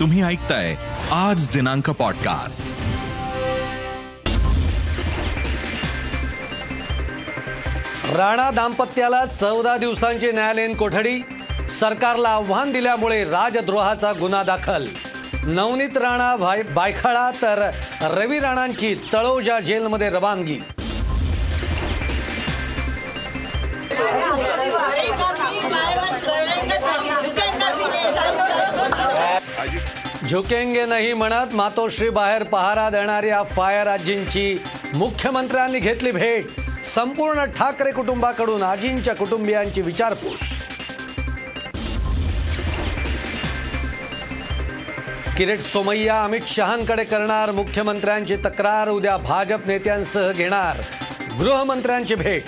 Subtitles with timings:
[0.00, 0.74] तुम्ही ऐकताय
[1.12, 2.68] आज दिनांक पॉडकास्ट
[8.16, 11.20] राणा दाम्पत्याला चौदा दिवसांची न्यायालयीन कोठडी.
[11.70, 14.86] सरकारला आव्हान दिल्यामुळे राजद्रोहाचा गुन्हा दाखल.
[15.44, 17.70] नवनीत राणा भाय बायखाळा तर
[18.00, 20.58] रवी राणांची तळोजा जेलमध्ये रवानगी.
[30.28, 34.56] झुकेंगे नाही म्हणत मातोश्री बाहेर पहारा देणाऱ्या फायर आजींची
[34.94, 36.46] मुख्यमंत्र्यांनी घेतली भेट.
[36.84, 40.52] संपूर्ण ठाकरे कुटुंबाकडून आजींच्या कुटुंबियांची विचारपूस.
[45.36, 50.80] किरीट सोमय्या अमित शहांकडे करणार मुख्यमंत्र्यांची तक्रार उद्या भाजप नेत्यांसह घेणार
[51.38, 52.44] गृहमंत्र्यांची भेट.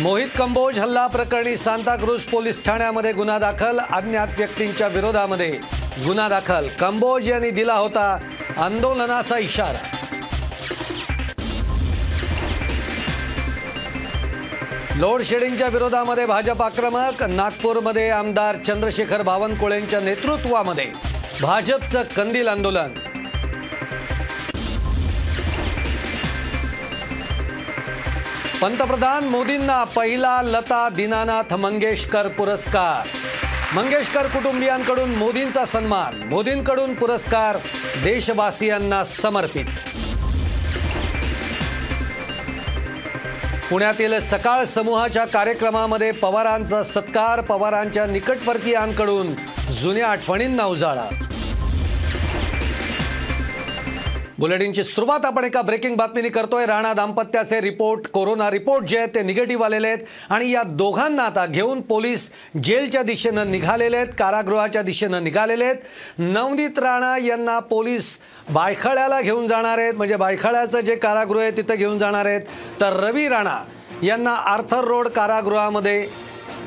[0.00, 5.48] मोहित कंबोज हल्ला प्रकरणी सांताक्रूज पोलीस ठाण्यामध्ये गुन्हा दाखल अज्ञात व्यक्तींच्या विरोधामध्ये
[6.04, 6.68] गुन्हा दाखल.
[6.80, 8.06] कंबोज यांनी दिला होता
[8.56, 9.82] आंदोलनाचा इशारा.
[14.96, 20.90] लोड शेडिंगच्या विरोधामध्ये भाजप आक्रमक नागपूरमध्ये आमदार चंद्रशेखर बावनकुळेंच्या नेतृत्वामध्ये
[21.40, 22.98] भाजपचं कंदील आंदोलन.
[28.62, 33.06] पंतप्रधान मोदींना पहिला लता दीनानाथ मंगेशकर पुरस्कार.
[33.76, 37.56] मंगेशकर कुटुंबियांकडून मोदींचा सन्मान मोदींकडून पुरस्कार
[38.04, 39.64] देशवासियांना समर्पित.
[43.70, 49.34] पुण्यातील सकाळ समूहाच्या कार्यक्रमामध्ये पवारांचा सत्कार पवारांच्या निकटवर्तीयांकडून
[49.70, 51.08] जुन्या आठवणींना उजाळा.
[54.40, 56.64] बुलेटिनची सुरुवात आपण एका ब्रेकिंग बातमीने करतोय.
[56.66, 60.04] राणा दाम्पत्याचे रिपोर्ट कोरोना रिपोर्ट जे आहेत ते निगेटिव्ह आलेले आहेत.
[60.30, 62.28] आणि या दोघांना आता घेऊन पोलीस
[62.64, 65.76] जेलच्या दिशेनं निघालेले आहेत कारागृहाच्या दिशेनं निघालेले आहेत.
[66.18, 68.16] नवनीत राणा यांना पोलीस
[68.50, 69.94] बायखळ्याला घेऊन जाणार आहेत.
[69.94, 72.40] म्हणजे बायखळ्याचं जे कारागृह आहे तिथं घेऊन जाणार आहेत.
[72.80, 73.58] तर रवी राणा
[74.02, 76.06] यांना आर्थर रोड कारागृहामध्ये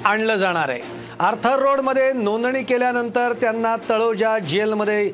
[0.06, 0.82] आणलं जाणार आहे.
[1.20, 5.12] आर्थर रोडमध्ये नोंदणी केल्यानंतर त्यांना तळोजा जेलमध्ये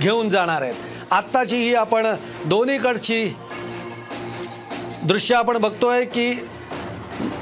[0.00, 0.90] घेऊन जाणार आहेत.
[1.12, 2.06] आत्ताची ही आपण
[2.44, 3.36] दोन्हीकडची
[5.02, 6.48] दृश्य आपण बघतोय की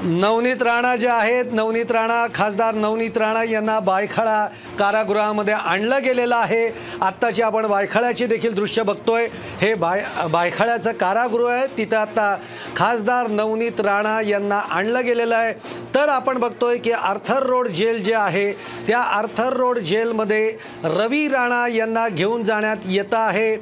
[0.03, 4.47] नवनीत राणा जे आहेत नवनीत राणा खासदार नवनीत राणा यांना बायखळा
[4.78, 6.69] कारागृहामध्ये आणलं गेलेलं आहे.
[7.00, 9.28] आत्ताची आपण बायखाळ्याची देखील दृश्य बघतोय.
[9.60, 11.66] हे बाय बायखाळ्याचं कारागृह आहे.
[11.76, 12.36] तिथं आत्ता
[12.76, 15.53] खासदार नवनीत राणा यांना आणलं गेलेलं आहे.
[15.94, 18.53] तर आपण बघतोय की आर्थर रोड जेल जे आहे
[18.86, 23.56] त्या आर्थर रोड जेलमध्ये रवी राणा यांना घेऊन जाण्यात येतं आहे.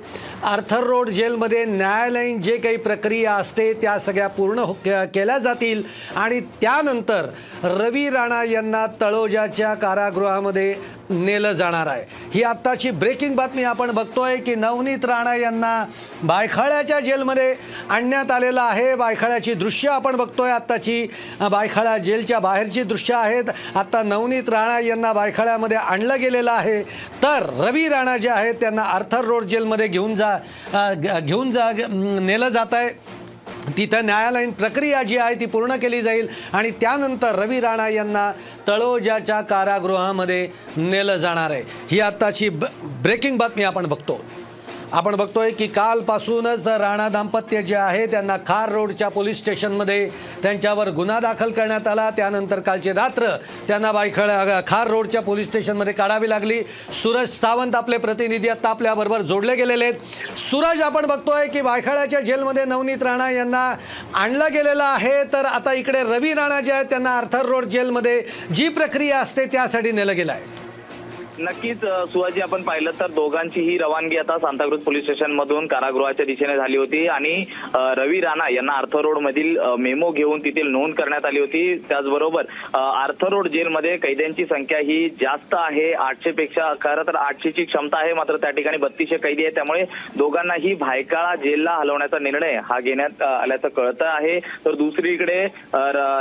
[0.44, 5.82] आर्थर रोड जेलमध्ये न्यायालयीन जे काही प्रक्रिया असते त्या सगळ्या पूर्ण हो केल्या जातील.
[6.16, 7.26] आणि त्यानंतर
[7.64, 10.74] रवी राणा यांना तळोजाच्या कारागृहामध्ये
[11.10, 12.02] नेलं जाणार आहे.
[12.34, 15.84] ही आत्ताची ब्रेकिंग बातमी आपण बघतोय की नवनीत राणा यांना
[16.22, 17.54] बायखाळ्याच्या जेलमध्ये
[17.90, 18.94] आणण्यात आलेलं आहे.
[18.94, 20.50] बायखाळ्याची दृश्य आपण बघतोय.
[20.50, 21.06] आत्ताची
[21.50, 23.50] बायखाळा जेलच्या बाहेरची दृश्य आहेत.
[23.74, 26.82] आत्ता नवनीत राणा यांना बायखाळ्यामध्ये आणलं गेलेलं आहे.
[27.22, 30.27] तर रवी राणा जे आहेत त्यांना आर्थर रोड जेलमध्ये घेऊन जा
[31.20, 32.88] घेऊन जा नेलं जात आहे
[33.76, 38.30] तिथं न्यायालयीन प्रक्रिया जी आहे ती पूर्ण केली जाईल आणि त्यानंतर रवी राणा यांना
[38.68, 41.62] तळोजाच्या कारागृहामध्ये नेलं जाणार आहे.
[41.90, 42.64] ही आत्ताची ब
[43.02, 44.20] ब्रेकिंग बातमी आपण बघतो.
[44.92, 50.08] आपण बघतोय की कालपासूनच राणा दाम्पत्य जे आहे त्यांना खार रोडच्या पोलीस स्टेशनमध्ये
[50.42, 52.08] त्यांच्यावर गुन्हा दाखल करण्यात आला.
[52.16, 53.26] त्यानंतर कालची रात्र
[53.68, 54.30] त्यांना बायखळ
[54.66, 56.60] खार रोडच्या पोलीस स्टेशनमध्ये काढावी लागली.
[57.02, 60.38] सूरज सावंत आपले प्रतिनिधी आता आपल्याबरोबर जोडले गेलेले आहेत.
[60.38, 63.72] सूरज आपण बघतोय की बायखाळ्याच्या जेलमध्ये नवनीत राणा यांना
[64.14, 65.22] आणलं गेलेलं आहे.
[65.32, 68.22] तर आता इकडे रवी राणा जे आहेत त्यांना आर्थर रोड जेलमध्ये
[68.54, 70.57] जी प्रक्रिया असते त्यासाठी नेलं गेलं आहे.
[71.40, 76.56] नक्कीच सुहाजी आपण पाहिलं तर दोघांची ही रवानगी आता सांताक्रूज पोलीस स्टेशन मधून कारागृहाच्या दिशेने
[76.56, 77.44] झाली होती आणि
[77.98, 81.62] रवी राणा यांना आर्थर रोड मधील मेमो घेऊन तेथील नोंद करण्यात आली होती.
[81.88, 85.92] त्याचबरोबर आर्थर रोड जेलमध्ये कैद्यांची संख्या ही जास्त आहे.
[85.92, 89.84] आठशे पेक्षा खरं तर आठशेची क्षमता आहे मात्र त्या ठिकाणी बत्तीसशे कैदी आहे त्यामुळे
[90.16, 94.38] दोघांनाही भायकाळा जेलला हलवण्याचा निर्णय हा घेण्यात आल्याचं कळतं आहे.
[94.64, 95.46] तर दुसरीकडे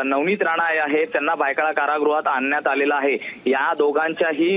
[0.06, 3.18] नवनीत राणा आहेत त्यांना भायकाळा कारागृहात आणण्यात आलेला आहे.
[3.47, 4.56] या दोघांच्याही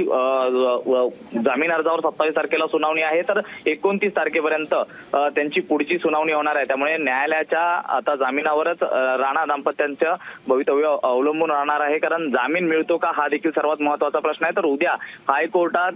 [1.45, 3.23] जामीन अर्जावर सत्तावीस तारखेला सुनावणी आहे.
[3.29, 4.75] तर एकोणतीस तारखेपर्यंत
[5.15, 6.65] त्यांची पुढची सुनावणी होणार आहे.
[6.67, 7.63] त्यामुळे न्यायालयाच्या
[7.97, 10.15] आता जामिनावरच राणा दाम्पत्यांचं
[10.49, 11.99] भवितव्य अवलंबून राहणार आहे.
[11.99, 14.57] कारण जामीन मिळतो का हा देखील सर्वात महत्त्वाचा प्रश्न आहे.
[14.57, 14.95] तर उद्या
[15.29, 15.93] हायकोर्टात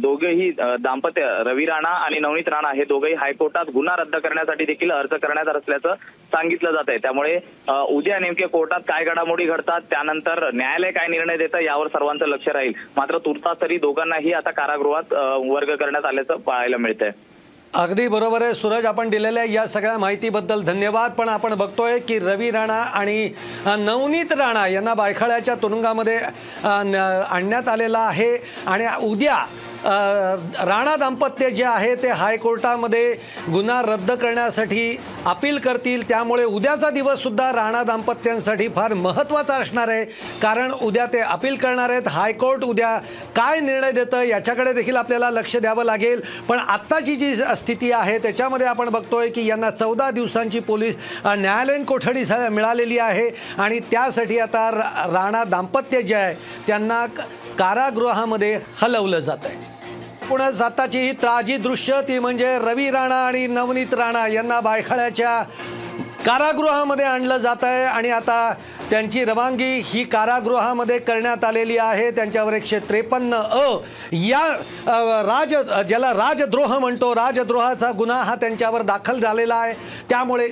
[0.00, 5.14] दोघेही दाम्पत्य रवी राणा आणि नवनीत राणा हे दोघेही हायकोर्टात गुन्हा रद्द करण्यासाठी देखील अर्ज
[5.14, 5.94] करण्यात असल्याचं
[6.32, 7.38] सांगितलं जात आहे त्यामुळे
[7.96, 12.72] उद्या नेमके कोर्टात काय घडामोडी घडतात त्यानंतर न्यायालय काय निर्णय देतं यावर सर्वांचं लक्ष राहील.
[12.96, 15.12] मात्र तुर्तास तरी दोघांनाही आता कारागृहात
[15.46, 17.10] वर्ग करण्यात आल्याचं पाहायला मिळतंय.
[17.74, 18.54] अगदी बरोबर आहे.
[18.54, 21.12] सूरज आपण दिलेल्या या सगळ्या माहितीबद्दल धन्यवाद.
[21.18, 23.28] पण आपण बघतोय की रवी राणा आणि
[23.78, 26.16] नवनीत राणा यांना बायखळ्याच्या तुरुंगामध्ये
[26.64, 28.36] आणण्यात आलेला आहे.
[28.66, 29.36] आणि उद्या
[29.84, 33.16] राणा दाम्पत्य जे आहे ते हायकोर्टामध्ये
[33.52, 36.08] गुन्हा रद्द करण्यासाठी अपील करतील.
[36.08, 40.04] त्यामुळे उद्याचा दिवससुद्धा राणा दाम्पत्यांसाठी फार महत्त्वाचा असणार आहे.
[40.42, 42.08] कारण उद्या ते अपील करणार आहेत.
[42.08, 42.98] हायकोर्ट उद्या
[43.36, 46.20] काय निर्णय देतं याच्याकडे देखील आपल्याला लक्ष द्यावं लागेल.
[46.48, 50.94] पण आत्ताची जी स्थिती आहे त्याच्यामध्ये आपण बघतोय की यांना चौदा दिवसांची पोलीस
[51.24, 53.30] न्यायालयीन कोठडी सा- मिळालेली आहे.
[53.58, 56.34] आणि त्यासाठी आता रा- राणा दाम्पत्य जे आहे
[56.66, 57.06] त्यांना
[57.58, 59.71] कारागृहामध्ये हलवलं जात आहे
[60.32, 65.42] एकूणच आताची ही ताजी दृश्य ती म्हणजे रवी राणा आणि नवनीत राणा यांना बायखाळ्याच्या
[66.26, 68.54] कारागृहामध्ये आणलं जात आहे आणि आता
[68.90, 72.10] त्यांची रवानगी ही कारागृहामध्ये करण्यात आलेली आहे.
[72.10, 73.76] त्यांच्यावर एकशे त्रेपन्न अ
[74.12, 74.42] या
[75.28, 75.54] राज
[75.88, 79.74] ज्याला राजद्रोह म्हणतो राजद्रोहाचा गुन्हा हा त्यांच्यावर दाखल झालेला आहे.
[80.10, 80.48] त्यामुळे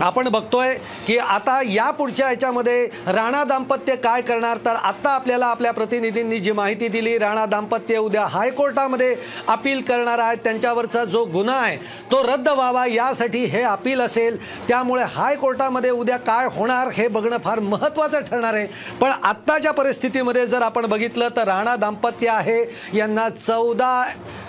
[0.00, 0.74] आपण बघतोय
[1.06, 4.58] की आता या पुढच्या याच्यामध्ये राणा दाम्पत्य काय करणार?
[4.64, 9.14] तर आत्ता आपल्याला आपल्या प्रतिनिधींनी जी माहिती दिली राणा दाम्पत्य उद्या हायकोर्टामध्ये
[9.48, 10.38] अपील करणार आहेत.
[10.44, 11.76] त्यांच्यावरचा जो गुन्हा आहे
[12.10, 14.38] तो रद्द व्हावा यासाठी हे अपील असेल.
[14.68, 18.66] त्यामुळे हायकोर्टामध्ये उद्या काय होणार हे बघणं फार महत्त्वाचं ठरणार आहे.
[19.00, 22.64] पण आत्ताच्या परिस्थितीमध्ये जर आपण बघितलं तर राणा दाम्पत्य आहे.
[22.94, 24.04] यांना चौदा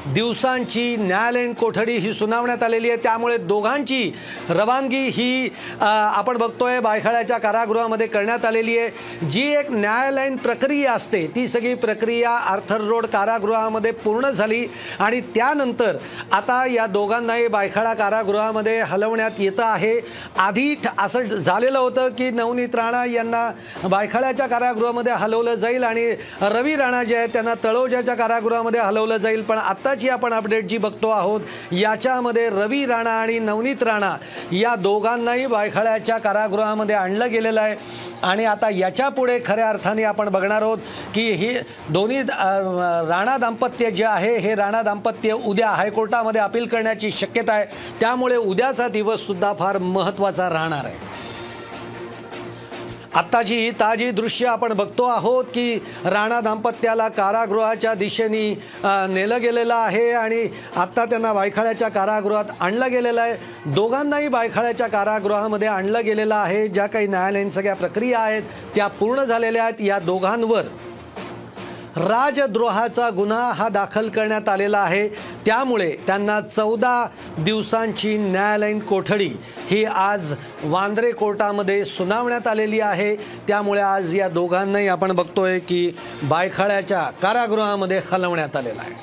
[0.06, 2.98] दिवसांची न्यायालयीन कोठडी ही सुनावण्यात आलेली आहे.
[3.04, 4.12] त्यामुळे दोघांची
[4.50, 5.50] रवानगी ही
[5.82, 9.28] आपण बघतोय बायखाळ्याच्या कारागृहामध्ये करण्यात आलेली आहे.
[9.28, 14.66] जी एक न्यायालयीन प्रक्रिया असते ती सगळी प्रक्रिया आर्थर रोड कारागृहामध्ये पूर्ण झाली
[15.00, 15.98] आणि त्यानंतर
[16.32, 20.00] आता या दोघांनाही बायखाळा कारागृहामध्ये हलवण्यात येतं आहे.
[20.38, 23.50] आधी ठ- असं झालेलं होतं की नवनीत राणा यांना
[23.88, 26.12] बायखाळ्याच्या कारागृहामध्ये हलवलं जाईल आणि
[26.42, 29.42] रवी राणा जे आहेत त्यांना तळोजाच्या कारागृहामध्ये हलवलं जाईल.
[29.44, 29.58] पण
[29.94, 31.42] आत्ताची आपण अपडेट जी बघतो आहोत
[31.72, 34.16] याच्यामध्ये रवी राणा आणि नवनीत राणा
[34.52, 37.76] या दोघांनाही वायखळ्याच्या कारागृहामध्ये आणलं गेलेलं आहे.
[38.24, 40.78] आणि आता याच्यापुढे खऱ्या अर्थाने आपण बघणार आहोत
[41.14, 41.54] की ही
[41.90, 47.66] दोन्ही राणा दाम्पत्य जे आहे हे राणा दाम्पत्य उद्या हायकोर्टामध्ये अपील करण्याची शक्यता आहे.
[48.00, 50.98] त्यामुळे उद्याचा दिवससुद्धा फार महत्त्वाचा राहणार आहे.
[53.16, 55.76] आत्ताची ही ताजी दृश्य आपण बघतो आहोत की
[56.06, 58.50] राणा दाम्पत्याला कारागृहाच्या दिशेने
[58.86, 63.36] नेलं गेलेलं आहे आणि आत्ता त्यांना बायखाळ्याच्या कारागृहात आणलं गेलेलं आहे.
[63.66, 66.68] दोघांनाही बायखाळ्याच्या कारागृहामध्ये आणलं गेलेलं आहे.
[66.68, 68.44] ज्या काही न्यायालयीन सगळ्या प्रक्रिया आहेत
[68.76, 69.82] त्या पूर्ण झालेल्या आहेत.
[69.82, 70.64] या दोघांवर
[71.96, 75.08] राजद्रोहाचा गुन्हा हा दाखल करण्यात आलेला आहे.
[75.46, 77.08] त्यामुळे त्यांना चौदा
[77.38, 79.30] दिवसांची न्यायालयीन कोठडी
[79.68, 83.16] ही आज वांद्रे कोर्टामध्ये सुनावण्यात आलेली आहे.
[83.48, 85.92] त्यामुळे आज या दोघांनाही आपण बघतोय की
[86.24, 89.02] बायखाळ्याच्या कारागृहामध्ये हलवण्यात आलेला आहे.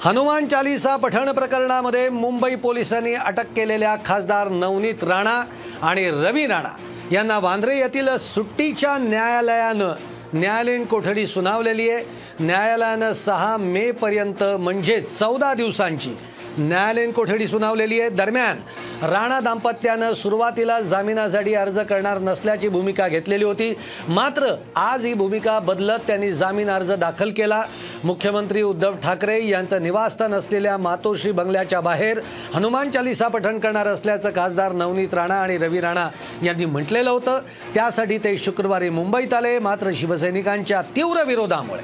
[0.00, 5.42] हनुमान चालिसा पठण प्रकरणामध्ये मुंबई पोलिसांनी अटक केलेल्या खासदार नवनीत राणा
[5.82, 6.76] आणि रवी राणा
[7.12, 9.92] यांना वांद्रे येथील सुट्टीच्या न्यायालयानं
[10.34, 12.04] न्यायालयीन कोठडी सुनावलेली आहे.
[12.40, 16.10] न्यायालयानं सहा मे पर्यंत म्हणजे चौदा दिवसांची
[16.58, 18.08] न्यायालयीन कोठडी सुनावलेली आहे.
[18.10, 18.58] दरम्यान
[19.02, 23.72] राणा दाम्पत्यानं सुरुवातीला जामिनासाठी अर्ज करणार नसल्याची भूमिका घेतलेली होती.
[24.08, 27.62] मात्र आज ही भूमिका बदलत त्यांनी जामीन अर्ज दाखल केला.
[28.04, 32.20] मुख्यमंत्री उद्धव ठाकरे यांचं निवासस्थान असलेल्या मातोश्री बंगल्याच्या बाहेर
[32.54, 36.08] हनुमान चालिसा पठण करणार असल्याचं खासदार नवनीत राणा आणि रवी राणा
[36.42, 37.38] यांनी म्हटलेलं होतं.
[37.74, 39.58] त्यासाठी ते शुक्रवारी मुंबईत आले.
[39.58, 41.82] मात्र शिवसैनिकांच्या तीव्र विरोधामुळे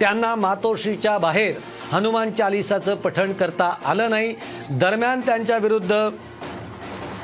[0.00, 1.54] त्यांना मातोश्रीच्या बाहेर
[1.92, 4.34] हनुमान चालिसाचं पठण करता आलं नाही.
[4.70, 6.08] दरम्यान त्यांच्या विरुद्ध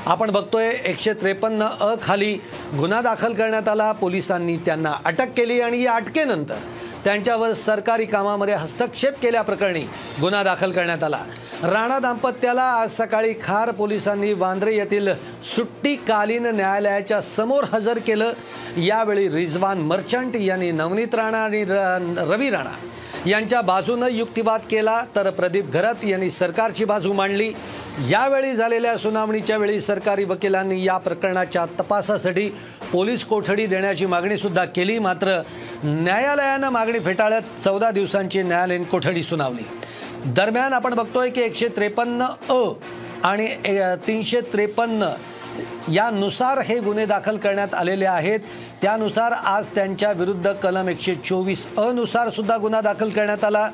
[0.06, 2.38] आपण बघतोय एकशे त्रेपन्न अ खाली
[2.78, 3.92] गुन्हा दाखल करण्यात आला.
[3.92, 6.54] पोलिसांनी त्यांना अटक केली आणि या अटकेनंतर
[7.04, 9.84] त्यांच्यावर सरकारी कामामध्ये हस्तक्षेप केल्याप्रकरणी
[10.20, 11.24] गुन्हा दाखल करण्यात आला.
[11.62, 15.08] राणा दाम्पत्याला आज सकाळी खार पोलिसांनी वांद्रे येथील
[15.56, 18.32] सुट्टीकालीन न्यायालयाच्या समोर हजर केलं.
[18.76, 22.74] यावेळी रिजवान मर्चंट यांनी नवनीत राणा आणि र- रवी राणा
[23.26, 27.52] यांच्या बाजूनं युक्तिवाद केला तर प्रदीप घरत यांनी सरकारची बाजू मांडली.
[28.10, 32.48] यावेळी झालेल्या सुनावणीच्या वेळी सरकारी वकिलांनी या प्रकरणाच्या तपासासाठी
[32.92, 34.98] पोलीस कोठडी देण्याची मागणीसुद्धा केली.
[34.98, 35.40] मात्र
[35.84, 39.64] न्यायालयानं मागणी फेटाळत चौदा दिवसांची न्यायालयीन कोठडी सुनावली.
[40.26, 42.62] दरम्यान आपण बघतोय की एकशे त्रेपन्न अ
[43.24, 43.48] आणि
[44.06, 45.08] तीनशे त्रेपन्न
[45.92, 48.40] यानुसार हे गुन्हे दाखल करण्यात आलेले आहेत.
[48.82, 53.70] त्यानुसार आज त्यांच्या विरुद्ध कलम एकशे चोवीस अनुसार सुद्धा गुन्हा दाखल करण्यात आला.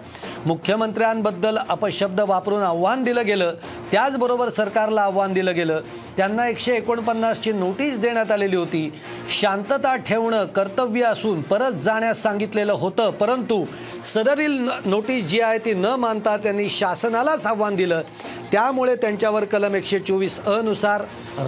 [0.46, 3.54] मुख्यमंत्र्यांबद्दल अपशब्द वापरून आव्हान दिलं गेलं.
[3.92, 5.80] त्याचबरोबर सरकारला आव्हान दिलं गेलं.
[6.16, 9.00] त्यांना एकशे एकोणपन्नासची नोटीस देण्यात आलेली होती.
[9.40, 13.10] शांतता ठेवणं कर्तव्य असून परत जाण्यास सांगितलेलं होतं.
[13.10, 13.64] परंतु
[14.04, 18.02] सदरील न- नोटीस जी आहे ती न मानता त्यांनी शासनालाच आव्हान दिलं.
[18.52, 21.02] त्यामुळे त्यांच्यावर कलम एकशे चोवीस अनुसार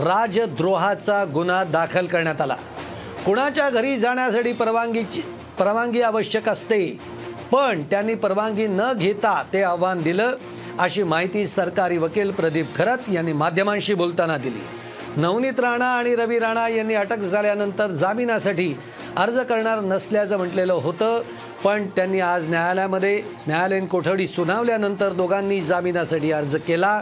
[0.04, 2.56] राजद्रोहाचा गुन्हा दाखल करण्यात आला.
[3.26, 5.22] कुणाच्या घरी जाण्यासाठी परवानगीची
[5.58, 6.98] परवानगी आवश्यक असते
[7.52, 10.34] पण त्यांनी परवानगी न घेता ते आव्हान दिलं
[10.78, 14.60] अशी माहिती सरकारी वकील प्रदीप खरत यांनी माध्यमांशी बोलताना दिली.
[15.16, 18.74] नवनीत राणा आणि रवी राणा यांनी अटक झाल्यानंतर जामिनासाठी
[19.16, 21.22] अर्ज करणार नसल्याचं म्हटलेलं होतं
[21.64, 27.00] पण त्यांनी आज न्यायालयामध्ये न्यायालयीन कोठडी सुनावल्यानंतर दोघांनी जामिनासाठी अर्ज केला.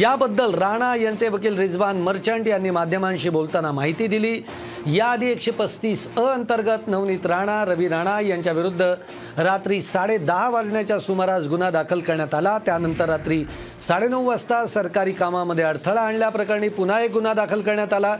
[0.00, 4.40] याबद्दल राणा यांचे वकील रिजवान मर्चंट यांनी माध्यमांशी बोलताना माहिती दिली.
[4.86, 8.94] याआधी एकशे पस्तीस अ अंतर्गत नवनीत राणा रवी राणा यांच्या विरुद्ध
[9.36, 12.58] रात्री साडे दहा वाजण्याच्या सुमारास गुन्हा दाखल करण्यात आला.
[12.58, 13.42] त्यानंतर रात्री
[13.88, 18.16] साडेनऊ वाजता सरकारी कामामध्ये अडथळा आणल्याप्रकरणी पुन्हा एक गुन्हा दाखल करण्यात आला.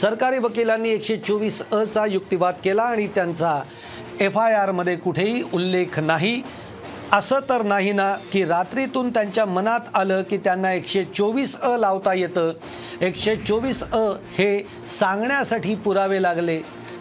[0.00, 3.60] सरकारी वकिलांनी एकशे चोवीस अचा युक्तिवाद केला आणि त्यांचा
[4.20, 6.42] एफ आय आरमध्ये कुठेही उल्लेख नाही.
[7.12, 12.14] असं तर नाही ना की रात्रीतून त्यांच्या मनात आलं की त्यांना एकशे चोवीस अ लावता
[12.14, 12.52] येतं.
[13.00, 16.58] एकशे चोवीस अ हे सांगण्यासाठी पुरावे लागले.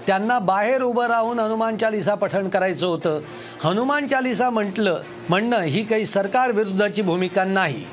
[0.07, 3.19] त्यांना बाहेर उभं राहून हनुमान चालिसा पठण करायचं होतं.
[3.63, 7.85] हनुमान चालिसा म्हटलं म्हणणं ही काही सरकारविरुद्धची भूमिका नाही.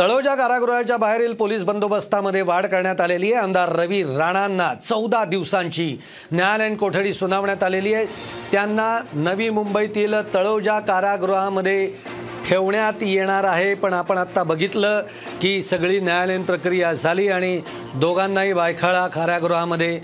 [0.00, 3.42] तळोजा कारागृहाच्या बाहेरील पोलीस बंदोबस्तामध्ये वाढ करण्यात आलेली आहे.
[3.42, 5.96] आमदार रवी राणांना चौदा दिवसांची
[6.32, 8.04] न्यायालयीन कोठडी सुनावण्यात आलेली आहे.
[8.52, 11.86] त्यांना नवी मुंबईतील तळोजा कारागृहामध्ये
[12.46, 13.74] ठेवण्यात येणार आहे.
[13.74, 15.02] पण आपण आत्ता बघितलं
[15.42, 17.60] की सगळी न्यायालयीन प्रक्रिया झाली आणि
[17.94, 19.98] दोघांनाही बायखाळा कारागृहामध्ये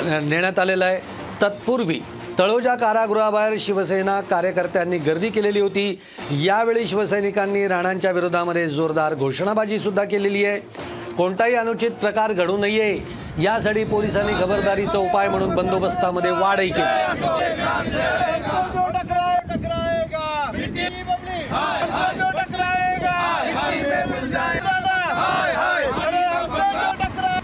[0.00, 1.00] नेण्यात आलेलं आहे.
[1.42, 2.00] तत्पूर्वी
[2.38, 5.84] तळोजा कारागृहाबाहेर शिवसेना कार्यकर्त्यांनी गर्दी केलेली होती
[6.42, 10.60] यावेळी शिवसैनिकांनी राणांच्या विरोधामध्ये जोरदार घोषणाबाजी सुद्धा केलेली आहे
[11.16, 12.92] कोणताही अनुचित प्रकार घडू नये
[13.40, 17.20] यासाठी पोलिसांनी खबरदारीचा उपाय म्हणून बंदोबस्तामध्ये वाढही केली
[18.72, 21.42] जो टकराए टकराएगा मिट्टी बबली
[22.18, 24.72] जो टकराएगा मिट्टी में मिल जाएगा
[25.98, 27.40] अरे हमसे जो टकराए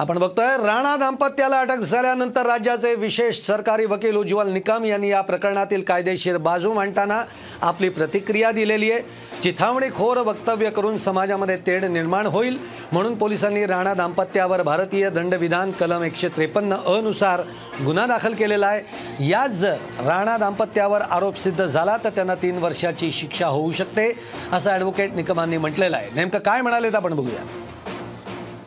[0.00, 5.82] आपण बघतोय राणा दाम्पत्याला अटक झाल्यानंतर राज्याचे विशेष सरकारी वकील उज्ज्वल निकम यांनी या प्रकरणातील
[5.82, 7.20] कायदेशीर बाजू मांडताना
[7.62, 9.02] आपली प्रतिक्रिया दिलेली आहे.
[9.42, 12.58] चिथावणीखोर वक्तव्य करून समाजामध्ये तेढ निर्माण होईल
[12.92, 17.42] म्हणून पोलिसांनी राणा दाम्पत्यावर भारतीय दंडविधान कलम एकशे त्रेपन्न अनुसार
[17.86, 19.28] गुन्हा दाखल केलेला आहे.
[19.28, 19.76] याच जर
[20.06, 24.12] राणा दाम्पत्यावर आरोप सिद्ध झाला तर त्यांना तीन वर्षाची शिक्षा होऊ शकते
[24.52, 26.10] असं ॲडव्होकेट निकमांनी म्हटलेलं आहे.
[26.14, 27.59] नेमकं काय म्हणालेत आपण बघूया.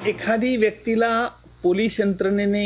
[0.08, 1.28] एखादी व्यक्तीला
[1.64, 2.66] पोलीस यंत्रणेने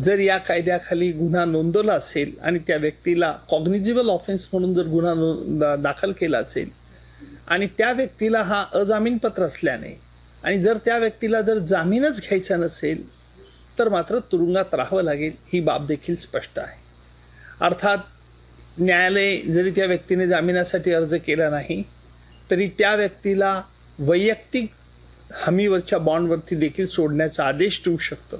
[0.00, 5.34] जर या कायद्याखाली गुन्हा नोंदवला असेल आणि त्या व्यक्तीला कॉग्निजिबल ऑफेन्स म्हणून जर गुन्हा नो
[5.58, 6.68] दा- दाखल केला असेल
[7.48, 10.00] आणि त्या व्यक्तीला हा अजामीनपत्र असल्याने
[10.44, 13.02] आणि जर त्या व्यक्तीला जर जामीनच घ्यायचा नसेल
[13.78, 16.76] तर मात्र तुरुंगात राहावं लागेल ही बाब देखील स्पष्ट आहे.
[17.60, 17.98] अर्थात
[18.78, 21.82] न्यायालय जरी त्या व्यक्तीने जामिनासाठी अर्ज केला नाही
[22.50, 23.62] तरी त्या व्यक्तीला
[23.98, 24.70] वैयक्तिक
[25.32, 28.36] हमीवरच्या बॉन्डवरती देखील सोडण्याचा आदेश देऊ शकतं.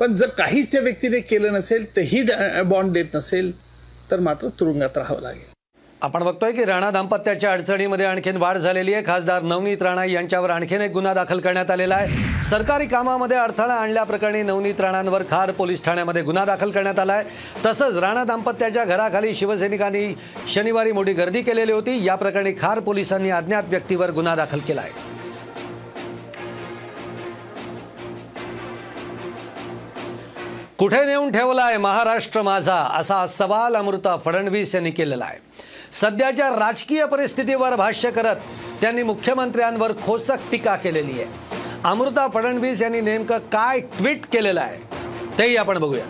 [0.00, 2.24] पण जर काहीच त्या व्यक्तीने केलं नसेल तेही
[2.66, 3.52] बॉन्ड देत नसेल
[4.10, 5.48] तर मात्र तुरुंगात राहावं लागेल.
[6.02, 9.02] आपण बघतोय की राणा दाम्पत्याच्या अडचणीमध्ये आणखीन वाढ झालेली आहे.
[9.06, 12.40] खासदार नवनीत राणा यांच्यावर आणखीन एक गुन्हा दाखल करण्यात आलेला आहे.
[12.42, 17.24] सरकारी कामामध्ये अडथळा आणल्याप्रकरणी नवनीत राणांवर खार पोलीस ठाण्यामध्ये गुन्हा दाखल करण्यात आला आहे.
[17.66, 20.06] तसंच राणा दाम्पत्याच्या घराखाली शिवसैनिकांनी
[20.52, 22.04] शनिवारी मोठी गर्दी केलेली होती.
[22.06, 25.09] या प्रकरणी खार पोलिसांनी अज्ञात व्यक्तीवर गुन्हा दाखल केला आहे.
[30.80, 35.38] कुठे नेऊन ठेवला आहे महाराष्ट्र माझा असा सवाल अमृता फडणवीस यांनी केलेला आहे.
[35.92, 38.36] सध्याच्या राजकीय परिस्थितीवर भाष्य करत
[38.80, 41.26] त्यांनी मुख्यमंत्र्यांवर खोचक टीका केलेली आहे.
[41.84, 46.04] अमृता फडणवीस यांनी नेमकं काय ट्विट केलेलं आहे तेही आपण बघूया.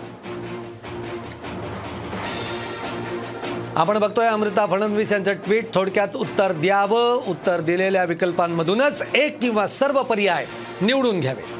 [3.75, 10.01] आपण बघतोय अमृता फडणवीस यांचं ट्विट थोडक्यात उत्तर द्यावं उत्तर दिलेल्या विकल्पांमधूनच एक किंवा सर्व
[10.03, 10.45] पर्याय
[10.81, 11.59] निवडून घ्यावे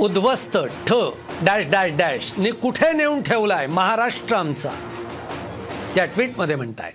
[0.00, 0.94] उद्ध्वस्त ठ
[1.42, 2.32] डॅश डॅश डॅश.
[2.38, 4.70] ने कुठे नेऊन ठेवलाय महाराष्ट्र आमचा?
[5.94, 6.92] त्या ट्विटमध्ये म्हणताय.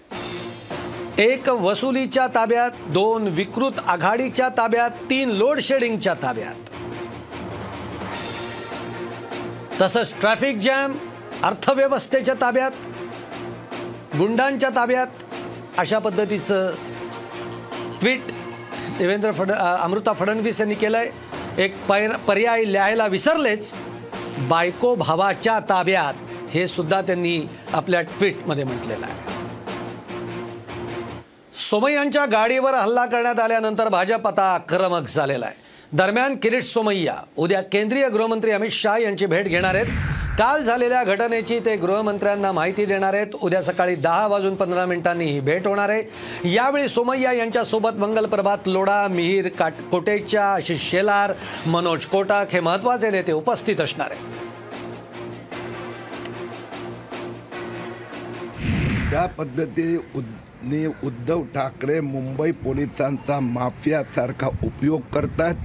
[1.17, 6.69] एक वसुलीच्या ताब्यात दोन विकृत आघाडीच्या ताब्यात तीन लोड शेडिंगच्या ताब्यात.
[9.81, 10.93] तसंच ट्रॅफिक जॅम
[11.43, 12.71] अर्थव्यवस्थेच्या ताब्यात
[14.17, 15.23] गुंडांच्या ताब्यात
[15.77, 16.71] अशा पद्धतीचं
[17.99, 18.31] ट्विट
[18.97, 23.73] देवेंद्र फड अमृता फडणवीस यांनी केलं आहे एक पैर पर्याय लिहायला विसरलेच
[24.37, 26.13] बायको भावाच्या ताब्यात
[26.49, 29.19] हे सुद्धा त्यांनी आपल्या ट्विटमध्ये म्हटलेलं आहे.
[31.59, 35.55] सोमय्यांच्या गाडीवर हल्ला करण्यात आल्यानंतर भाजप आता आक्रमक झालेला आहे.
[35.93, 39.85] दरम्यान किरीट सोमय्या उद्या केंद्रीय गृहमंत्री अमित शाह यांची भेट घेणार आहेत.
[40.37, 43.33] काल झालेल्या घटनेची ते गृहमंत्र्यांना माहिती देणार आहेत.
[43.41, 46.51] उद्या सकाळी दहा वाजून पंधरा मिनिटांनी ही भेट होणार आहे.
[46.53, 51.33] यावेळी सोमय्या यांच्यासोबत मंगल प्रभात लोढा मिहीर काट कोटेच्या आशिष शेलार
[51.67, 54.39] मनोज कोटक हे महत्त्वाचे नेते उपस्थित असणार आहेत.
[59.11, 65.55] त्या पद्धतीने उद्धव ठाकरे मुंबई पोलिसांचा माफियासारखा उपयोग करतात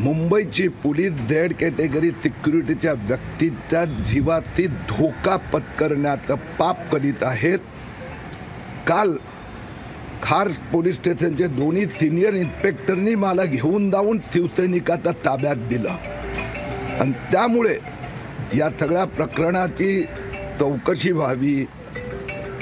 [0.00, 7.58] मुंबईची पोलीस झेड कॅटेगरी सिक्युरिटीच्या व्यक्तीच्या जीवाची धोका पत्करण्याचं पाप करीत आहेत.
[8.86, 9.12] काल
[10.22, 15.96] खार पोलीस स्टेशनचे दोन्ही सिनियर इन्स्पेक्टरनी मला घेऊन जाऊन शिवसैनिकाचा ताब्यात दिलं.
[17.00, 17.76] आणि त्यामुळे
[18.54, 20.02] या सगळ्या प्रकरणाची
[20.60, 21.66] चौकशी व्हावी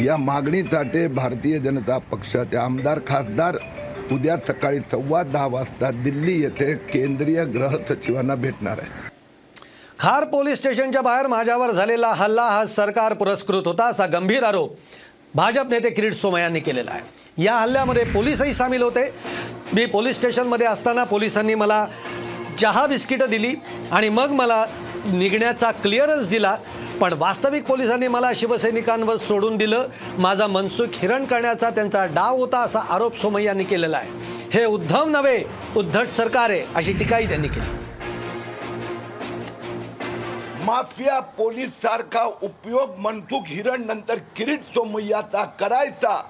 [0.00, 3.56] या मागणीसाठी भारतीय जनता पक्षाचे आमदार खासदार
[4.12, 9.08] उद्या सकाळी सव्वा दहा वाजता दिल्ली येथे केंद्रीय गृह सचिवांना भेटणार आहे.
[10.00, 14.76] खार पोलीस स्टेशनच्या बाहेर माझ्यावर झालेला हल्ला हा सरकार पुरस्कृत होता असा गंभीर आरोप
[15.34, 17.42] भाजप नेते किरीट सोमय्यांनी केलेला आहे.
[17.44, 19.10] या हल्ल्यामध्ये पोलीसही सामील होते.
[19.72, 21.86] मी पोलीस स्टेशनमध्ये असताना पोलिसांनी मला
[22.58, 23.54] चहा बिस्किटं दिली
[23.92, 24.64] आणि मग मला
[25.06, 26.56] निघण्याचा क्लिअरन्स दिला.
[27.00, 29.86] पण वास्तविक पोलिसांनी मला शिवसैनिकांवर सोडून दिलं.
[30.18, 34.10] माझा मनसुख हिरण करण्याचा त्यांचा डाव होता असा आरोप सोमय्यांनी केलेला आहे.
[34.52, 35.42] हे उद्धव नव्हे
[35.76, 37.76] उद्धट सरकार आहे अशी टीकाही त्यांनी केली.
[40.64, 46.22] माफिया पोलीस सारखा उपयोग मनसुख हिरण नंतर किरीट सोमय्याचा करायचा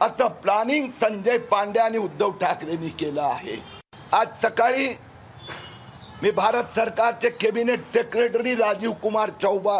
[0.00, 3.62] असं प्लॅनिंग संजय पांडे आणि उद्धव ठाकरेंनी केलं आहे.
[4.12, 4.86] आज सकाळी
[6.24, 9.76] मी भारत सरकारचे कॅबिनेट सेक्रेटरी राजीव कुमार चौबा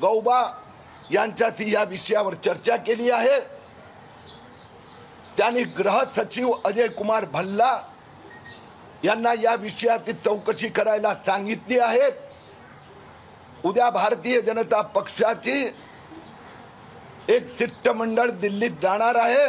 [0.00, 0.38] गौबा
[1.10, 3.40] यांच्याशी या विषयावर चर्चा केली आहे.
[5.38, 7.82] त्यांनी गृह सचिव अजय कुमार भल्ला
[9.04, 12.08] यांना या विषयाची चौकशी करायला सांगितली आहे.
[13.64, 15.70] उद्या भारतीय जनता पक्षाची
[17.28, 19.46] एक शिष्टमंडळ दिल्लीत जाणार आहे.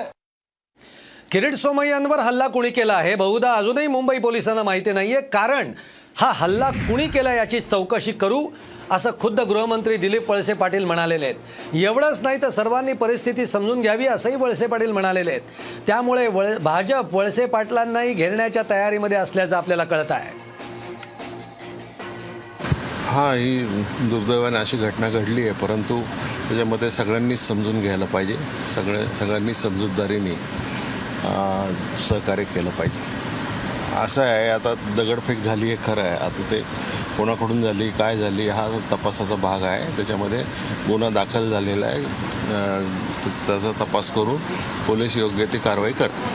[1.32, 3.15] किरीट सोमय्यांवर हल्ला कुणी केला आहे?
[3.15, 5.22] बहुधा अजूनही मुंबई पोलिसांना माहिती नाहीये.
[5.22, 5.72] कारण
[6.15, 8.47] हा हल्ला कुणी केला याची चौकशी करू
[8.91, 11.76] असं खुद्द गृहमंत्री दिलीप वळसे पाटील म्हणालेले आहेत.
[11.76, 15.41] एवढंच नाही तर सर्वांनी परिस्थिती समजून घ्यावी असंही वळसे पाटील म्हणालेले आहेत.
[15.88, 20.32] त्यामुळे वळ भाजप वळसे पाटलांनाही घेरण्याच्या तयारीमध्ये असल्याचं आपल्याला कळत आहे.
[23.06, 23.58] हा ही
[24.10, 28.36] दुर्दैवाने अशी घटना घडली आहे परंतु त्याच्यामध्ये सगळ्यांनीच समजून घ्यायला पाहिजे.
[28.76, 30.36] सगळ्या सगळ्यांनी समजूतदारीने
[32.08, 33.12] सहकार्य केलं पाहिजे.
[33.96, 36.16] असं आहे आता दगडफेक झाली आहे खरं आहे.
[36.18, 36.60] आता ते
[37.18, 39.96] कोणाकडून झाली काय झाली हा तपासाचा भाग आहे.
[39.96, 40.42] त्याच्यामध्ये
[40.88, 42.04] गुन्हा दाखल झालेला आहे.
[43.48, 44.38] त्याचा तपास करून
[44.88, 46.32] पोलीस योग्य ती कारवाई करते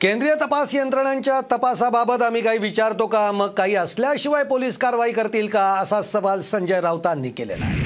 [0.00, 3.30] केंद्रीय तपास यंत्रणांच्या तपासाबाबत आम्ही काही विचारतो का?
[3.32, 5.64] मग काही असल्याशिवाय पोलीस कारवाई करतील का?
[5.80, 7.85] असा सवाल संजय राऊतांनी केलेला आहे.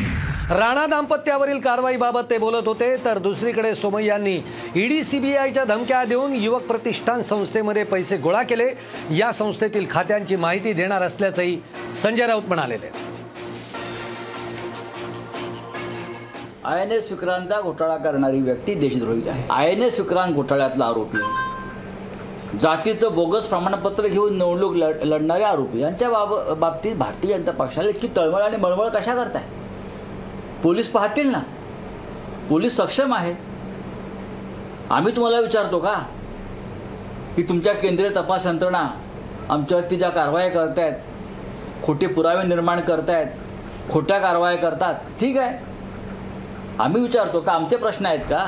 [0.51, 4.35] राणा दाम्पत्यावरील कारवाईबाबत ते बोलत होते तर दुसरीकडे सोमय्यांनी
[4.77, 8.67] ईडी सीबीआयच्या धमक्या देऊन युवक प्रतिष्ठान संस्थेमध्ये पैसे गोळा केले.
[9.11, 11.59] या संस्थेतील खात्यांची माहिती देणार असल्याचंही
[12.03, 12.91] संजय राऊत म्हणालेले
[16.65, 22.59] आय एन एस विक्रांतचा घोटाळा करणारी व्यक्ती देशद्रोहीच आहे आय एन एस विक्रांत घोटाळ्यातला आरोपी
[22.59, 25.81] जातीचं बोगस प्रमाणपत्र घेऊन निवडणूक लढ लढणारे आरोपी.
[25.81, 29.43] यांच्या बाब बाबतीत भारतीय जनता पक्षाला इतकी तळमळ आणि मळमळ कशा करताय
[30.63, 31.39] पोलीस पाहतील ना.
[32.49, 33.37] पोलीस सक्षम आहेत
[34.91, 35.95] आम्ही तुम्हाला विचारतो का?
[37.37, 38.87] की तुमच्या केंद्रीय तपास यंत्रणा
[39.51, 43.27] आमच्यावरती ज्या कारवाया करतायत खोटे पुरावे निर्माण करतायत
[43.93, 45.59] खोट्या कारवाया करतात ठीक आहे.
[46.79, 48.45] आम्ही विचारतो का आमचे प्रश्न आहेत का?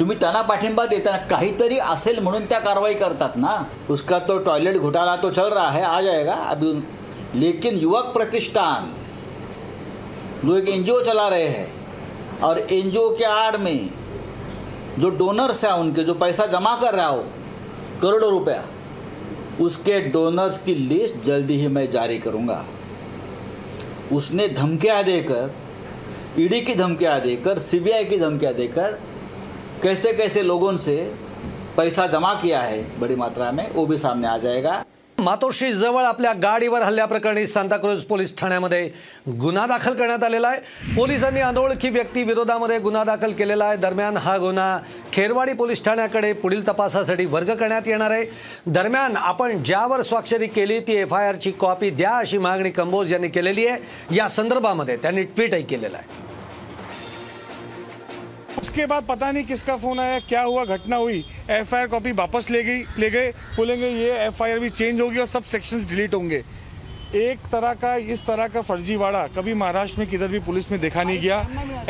[0.00, 3.56] तुम्ही त्यांना पाठिंबा देताना काहीतरी असेल म्हणून त्या कारवाई करतात ना.
[3.90, 6.72] उसका तो टॉयलेट घोटाला तो चल रहा है आ जाएगा अभी
[7.34, 8.90] लेकिन युवक प्रतिष्ठान
[10.44, 11.72] जो एक एनजीओ चला रहे हैं।
[12.40, 13.90] और एनजीओ के आड़ में
[14.98, 17.24] जो डोनर्स हैं, उनके जो पैसा जमा कर रहा हो,
[18.02, 18.64] करोड़ों रुपया,
[19.60, 22.64] उसके डोनर्स की लिस्ट जल्दी ही मैं जारी करूँगा।
[24.12, 25.54] उसने धमकियाँ देकर,
[26.38, 28.98] ईडी की धमकियाँ देकर, सीबीआई की धमकियाँ देकर
[29.82, 31.14] कैसे कैसे लोगों से
[31.76, 34.81] पैसा जमा किया है, बड़ी मात्रा में, वो भी सामने आ जाएगा।
[35.22, 38.90] मातोश्रीजवळ आपल्या गाडीवर हल्ल्याप्रकरणी सांताक्रूज पोलीस ठाण्यामध्ये
[39.40, 40.94] गुन्हा दाखल करण्यात आलेला आहे.
[40.94, 43.76] पोलिसांनी अनोळखी व्यक्ती विरोधामध्ये गुन्हा दाखल केलेला आहे.
[43.76, 44.78] दरम्यान हा गुन्हा
[45.12, 48.24] खेरवाडी पोलीस ठाण्याकडे पुढील तपासासाठी वर्ग करण्यात येणार आहे.
[48.66, 53.28] दरम्यान आपण ज्यावर स्वाक्षरी केली ती एफ आय आरची कॉपी द्या अशी मागणी कंबोज यांनी
[53.28, 54.14] केलेली आहे.
[54.16, 56.31] या संदर्भामध्ये त्यांनी ट्विटही केलेलं आहे.
[58.58, 62.62] उसके बाद पता नहीं किसका फ़ोन आया, क्या हुआ, घटना हुई। एफआईआर कॉपी वापस ले
[62.62, 66.42] गई, ले गए, बोलेंगे ये एफआईआर भी चेंज होगी और सब सेक्शंस डिलीट होंगे।
[67.14, 71.02] एक तरह का, इस तरह का फर्जीवाड़ा कभी महाराष्ट्र में किधर भी पुलिस में देखा
[71.02, 71.38] नहीं गया।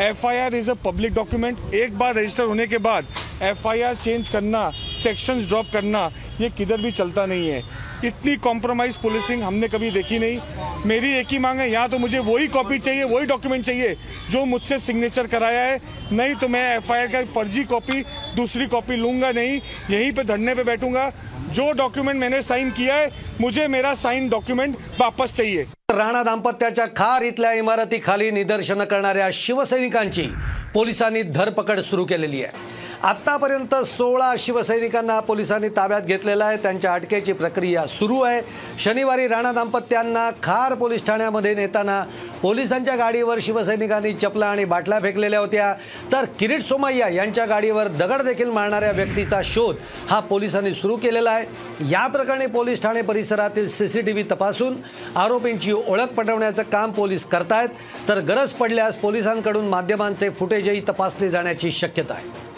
[0.01, 3.05] F I R is a public document एक बार रजिस्टर होने के बाद
[3.41, 4.69] एफ़ आई आर चेंज करना
[5.03, 6.09] सेक्शंस ड्रॉप करना,
[6.41, 7.61] ये किधर भी चलता नहीं है।
[8.05, 10.39] इतनी कॉम्प्रोमाइज पुलिसिंग हमने कभी देखी नहीं।
[10.85, 13.93] मेरी एक ही मांग है यहाँ तो मुझे वही कॉपी चाहिए, वही डॉक्यूमेंट चाहिए,
[14.31, 15.79] जो मुझसे सिग्नेचर कराया है।
[16.11, 18.01] नहीं तो मैं एफआईआर का फर्जी कॉपी
[18.35, 21.11] दूसरी कॉपी लूँगा नहीं, यहीं पे धरने पे बैठूँगा।
[21.51, 23.09] जो डॉक्यूमेंट मैंने साइन किया है,
[23.41, 30.27] मुझे मेरा साइन डॉक्यूमेंट वापस चाहिए। राणा दाम्पत्याच्या खार इथल्या इमारतीखाली निदर्शनं करणाऱ्या शिवसैनिकांची
[30.73, 32.72] पोलिसांनी धरपकड सुरू केलेली आहे.
[33.03, 36.57] आत्तापर्यंत सोळा शिवसैनिकांना पोलिसांनी ताब्यात घेतलेलं आहे.
[36.57, 38.41] त्यांच्या अटकेची प्रक्रिया सुरू आहे.
[38.79, 42.03] शनिवारी राणा दाम्पत्यांना खार पोलीस ठाण्यामध्ये नेताना
[42.41, 45.73] पोलिसांच्या गाडीवर शिवसैनिकांनी चपला आणि बाटल्या फेकलेल्या होत्या.
[46.11, 49.75] तर किरीट सोमय्या यांच्या गाडीवर दगड देखील मारणाऱ्या व्यक्तीचा शोध
[50.09, 51.89] हा पोलिसांनी सुरू केलेला आहे.
[51.91, 54.77] या प्रकरणी पोलीस ठाणे परिसरातील सी सी टी व्ही तपासून
[55.15, 57.69] आरोपींची ओळख पटवण्याचं काम पोलीस करतायत.
[58.07, 62.52] तर गरज पडल्यास पोलिसांकडून माध्यमांचे फुटेजही तपासले जाण्याची शक्यता आहे.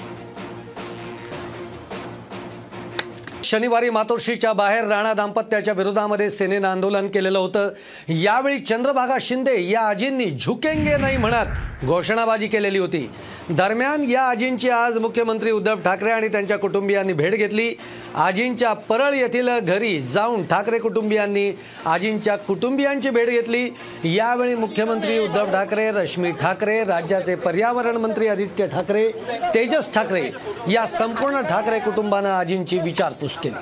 [3.46, 7.70] शनिवारी मातोश्रीच्या बाहेर राणा दाम्पत्याच्या विरोधामध्ये सेनेनं आंदोलन केलेलं होतं.
[8.10, 13.10] यावेळी चंद्रभागा शिंदे या आजींनी झुकेंगे नाही म्हणत घोषणाबाजी केलेली होती.
[13.50, 17.74] दरम्यान या आजींची आज मुख्यमंत्री उद्धव ठाकरे आणि त्यांच्या कुटुंबियांनी भेट घेतली.
[18.16, 21.52] आजींच्या परळ येथील घरी जाऊन ठाकरे कुटुंबियांनी
[21.86, 23.70] आजींच्या कुटुंबियांची भेट घेतली.
[24.16, 29.08] यावेळी मुख्यमंत्री उद्धव ठाकरे रश्मी ठाकरे राज्याचे पर्यावरण मंत्री आदित्य ठाकरे
[29.54, 30.30] तेजस ठाकरे
[30.72, 33.54] या संपूर्ण ठाकरे कुटुंबानं आजींची विचारपूस केली.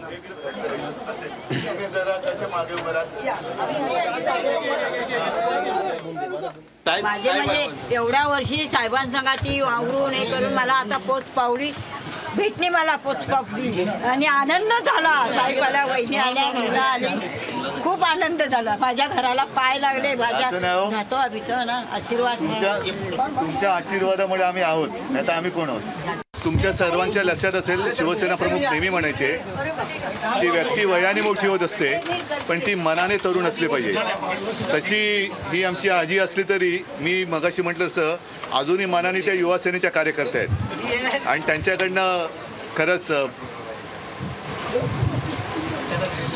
[6.87, 11.71] माझे म्हणजे एवढ्या वर्षी साहेबांसंगाची वावरून हे करून मला आता पोच पावली.
[12.35, 13.83] भेटली मला पोच पावली.
[13.83, 15.13] आणि आनंद झाला.
[15.35, 17.07] साहेब आल्या वहिनी आल्या मुलं आली.
[17.83, 18.75] खूप आनंद झाला.
[18.79, 20.15] माझ्या घराला पाय लागले.
[20.15, 20.89] माझ्या असं नाही हो.
[20.89, 21.81] जातो ना.
[21.93, 22.77] आशीर्वाद तुमच्या
[23.39, 24.89] तुमच्या आशीर्वादामुळे आम्ही आहोत.
[25.09, 26.22] नाही तर आम्ही कोण आहोत?
[26.43, 29.27] तुमच्या सर्वांच्या लक्षात असेल शिवसेना प्रमुख नेहमी म्हणायचे
[30.41, 31.93] ती व्यक्ती वयाने मोठी होत असते
[32.49, 33.93] पण ती मनाने तरुण असली पाहिजे.
[34.73, 38.15] तशी ही आमची आजी असली तरी मी मगाशी म्हटलं असं
[38.53, 41.27] अजूनही मनाने त्या युवासेनेच्या कार्यकर्त्या आहेत.
[41.27, 42.25] आणि त्यांच्याकडनं
[42.77, 43.12] खरंच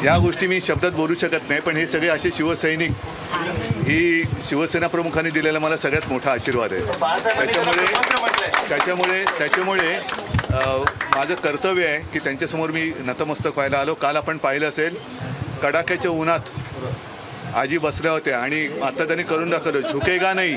[0.06, 2.92] या गोष्टी मी शब्दात बोलू शकत नाही पण हे सगळे असे शिवसैनिक
[3.88, 6.82] ही शिवसेना प्रमुखांनी दिलेला मला सगळ्यात मोठा आशीर्वाद आहे.
[7.36, 7.86] त्याच्यामुळे
[8.70, 9.98] त्याच्यामुळे त्याच्यामुळे
[11.16, 13.94] माझं कर्तव्य आहे की त्यांच्यासमोर मी नतमस्तक व्हायला आलो.
[13.94, 14.96] काल आपण पाहिलं असेल
[15.64, 16.50] कडाक्याच्या उन्हात
[17.56, 20.54] आजी बसल्या होत्या आणि आता त्यांनी करून दाखवलं झुकेगा नाही.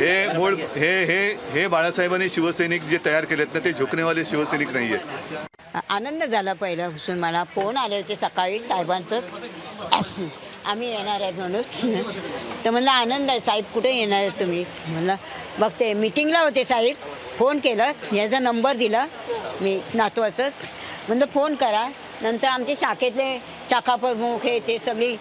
[0.00, 4.94] हे मूळ हे हे हे बाळासाहेबांनी शिवसैनिक जे तयार केलेत ना ते झुकणेवाले शिवसैनिक नाही
[4.94, 7.18] आहेत आनंद झाला पहिल्यापासून.
[7.18, 9.20] मला फोन आले होते सकाळी साहेबांचं.
[10.64, 11.62] आम्ही येणार आहे म्हणून.
[12.64, 14.64] तर म्हणलं आनंद आहे साहेब कुठे येणार आहे तुम्ही?
[14.86, 15.14] म्हणलं
[15.58, 16.96] बघते मीटिंगला होते साहेब.
[17.38, 19.06] फोन केलं याचा नंबर दिला
[19.60, 20.48] मी नातवाचं.
[21.08, 21.86] म्हणलं फोन करा.
[22.22, 23.36] नंतर आमचे शाखेतले
[23.70, 25.16] शाखा प्रमुख हे ते सगळी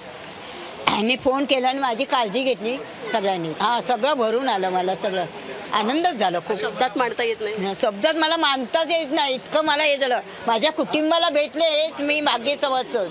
[1.01, 2.77] मी फोन केला आणि माझी काळजी घेतली
[3.11, 3.49] सगळ्यांनी.
[3.59, 5.25] हां सगळं भरून आलं मला सगळं.
[5.73, 6.59] आनंदच झाला खूप.
[6.61, 7.73] शब्दात मांडता येत नाही.
[7.81, 9.35] शब्दात मला मानताच येत नाही.
[9.35, 10.19] इतकं मला हे झालं.
[10.47, 13.05] माझ्या कुटुंबाला भेटले हेच मी भाग्य समजतो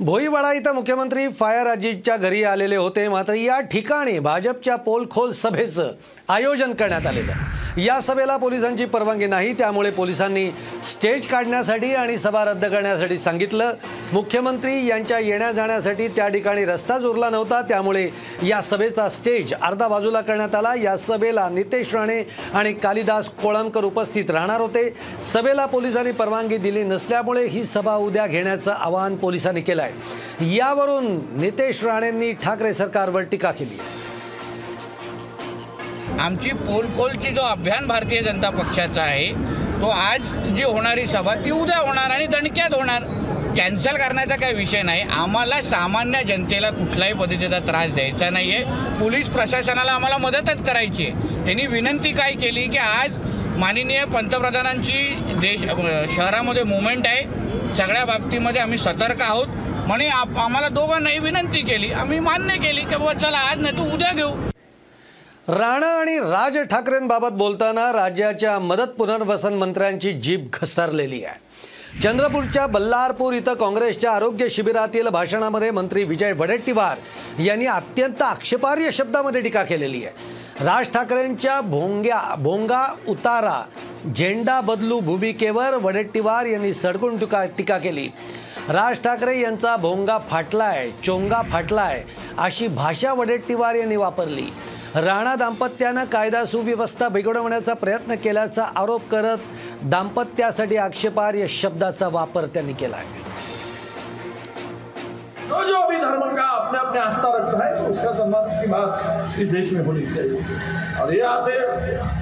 [0.00, 3.08] भोईवाडा इथं मुख्यमंत्री फायर अजितच्या घरी आलेले होते.
[3.08, 5.92] मात्र या ठिकाणी भाजपच्या पोलखोल सभेचं
[6.28, 10.46] आयोजन करण्यात आलेलं या सभेला पोलिसांची परवानगी नाही त्यामुळे पोलिसांनी
[10.86, 13.72] स्टेज काढण्यासाठी आणि सभा रद्द करण्यासाठी सांगितलं.
[14.12, 18.08] मुख्यमंत्री यांच्या येण्या जाण्यासाठी त्या ठिकाणी रस्ताच उरला नव्हता त्यामुळे
[18.46, 20.74] या सभेचा स्टेज अर्धा बाजूला करण्यात आला.
[20.74, 22.22] या सभेला नितेश राणे
[22.54, 24.88] आणि कालिदास कोळंबकर उपस्थित राहणार होते.
[25.32, 29.89] सभेला पोलिसांनी परवानगी दिली नसल्यामुळे ही सभा उद्या घेण्याचं आवाहन पोलिसांनी केलं आहे
[30.46, 31.06] यावरून
[31.40, 33.78] नितेश राणेंनी ठाकरे सरकारवर टीका केली.
[36.20, 39.32] आमची पोलकोलची जो अभियान भारतीय जनता पक्षाचा आहे
[39.82, 40.20] तो आज
[40.56, 43.04] जी होणारी सभा ती उद्या होणार आणि दणक्यात होणार.
[43.56, 45.02] कॅन्सल करण्याचा काही विषय नाही.
[45.12, 51.44] आम्हाला सामान्य जनतेला कुठल्याही पद्धतीचा त्रास द्यायचा नाही आहे पोलीस प्रशासनाला आम्हाला मदतच करायची आहे.
[51.44, 53.12] त्यांनी विनंती काय केली की आज
[53.58, 55.02] माननीय पंतप्रधानांची
[55.40, 55.60] देश
[56.16, 57.22] शहरामध्ये मुवमेंट आहे.
[57.76, 59.46] सगळ्या बाबतीमध्ये आम्ही सतर्क आहोत.
[59.90, 61.90] म्हणे आप आम्हाला दोघांनाही विनंती केली.
[61.92, 64.28] आम्ही मान्य केली की बाबा चला आज नाही तर उद्या घेऊ.
[65.48, 72.00] राणा आणि राज ठाकरेंबाबत बोलताना राज्याच्या मदत पुनर्वसन मंत्र्यांची जीभ घसरलेली आहे.
[72.02, 79.62] चंद्रपूरच्या बल्लारपूर इथं काँग्रेसच्या आरोग्य शिबिरातील भाषणामध्ये मंत्री विजय वडेट्टीवार यांनी अत्यंत आक्षेपार्ह शब्दामध्ये टीका
[79.62, 80.64] केलेली आहे.
[80.64, 83.62] राज ठाकरेंच्या भोंग्या भोंगा उतारा
[84.16, 88.08] झेंडा बदलू भूमिकेवर वडेट्टीवार यांनी सडकून टीका टीका केली.
[88.70, 92.02] राज ठाकरे यांचा भोंगा फाटलाय चोंगा फाटलाय
[92.38, 94.46] अशी भाषा वडेट्टीवार यांनी वापरली.
[94.94, 99.38] राणा दाम्पत्यानं कायदा सुव्यवस्था बिघडवण्याचा प्रयत्न केल्याचा आरोप करत
[99.82, 103.29] दाम्पत्यासाठी आक्षेपार्ह शब्दाचा वापर त्यांनी केला आहे
[105.50, 109.38] जो जो भी धर्म का अपने अपने आस्था रखता है तो उसका सम्मान की बात
[109.40, 110.38] इस देश में होनी चाहिए।
[111.02, 111.58] और ये आते,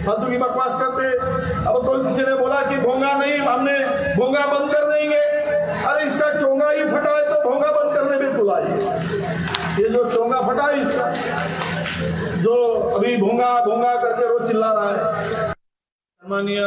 [0.04, 1.10] फालतू की बकवास करते,
[1.68, 3.78] अब कोई किसी ने बोला कि भोंगा नहीं, हमने
[4.16, 5.20] भोंगा बंद कर देंगे।
[5.84, 8.76] अरे इसका चोंगा ही फटा है तो भोंगा बंद करने में आइए
[9.78, 11.12] ये जो चोंगा फटा है इसका,
[12.38, 12.54] जो
[12.96, 15.47] अभी भोंगा भोंगा करके रोज चिल्ला रहा है
[16.28, 16.60] माननीय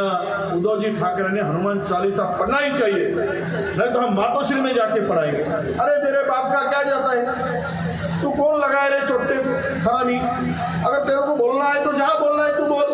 [0.56, 5.02] उद्धव जी ठाकरे ने हनुमान चालीसा पढ़ना ही चाहिए। नहीं तो हम मातोश्री में जाके
[5.08, 5.44] पढ़ाएँगे।
[5.78, 8.22] अरे तेरे बाप का क्या जाता है?
[8.22, 9.36] तू कौन लगाए रे छोटे
[9.84, 12.90] हरामी अगर तेरे को बोलना है तो जहाँ बोलना है तू बोल।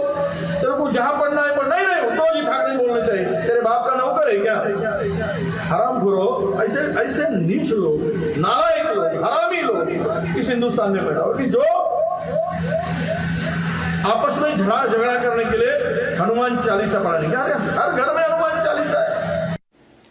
[0.61, 3.87] तेरे को जहाँ पढ़ना है पढ़। नहीं नहीं उद्धव जी ठाकरे बोलने चाहिए। तेरे बाप
[3.87, 4.55] का नौकर है क्या?
[5.67, 8.01] हराम गुरो ऐसे ऐसे नीच लोग,
[8.37, 11.63] नालायक लोग, हरामी लोग इस हिंदुस्तान में बैठा हो। जो
[14.13, 18.36] आपस में झगड़ा झगड़ा करने के लिए हनुमान चालीसा पढ़ा का अरे हर घर में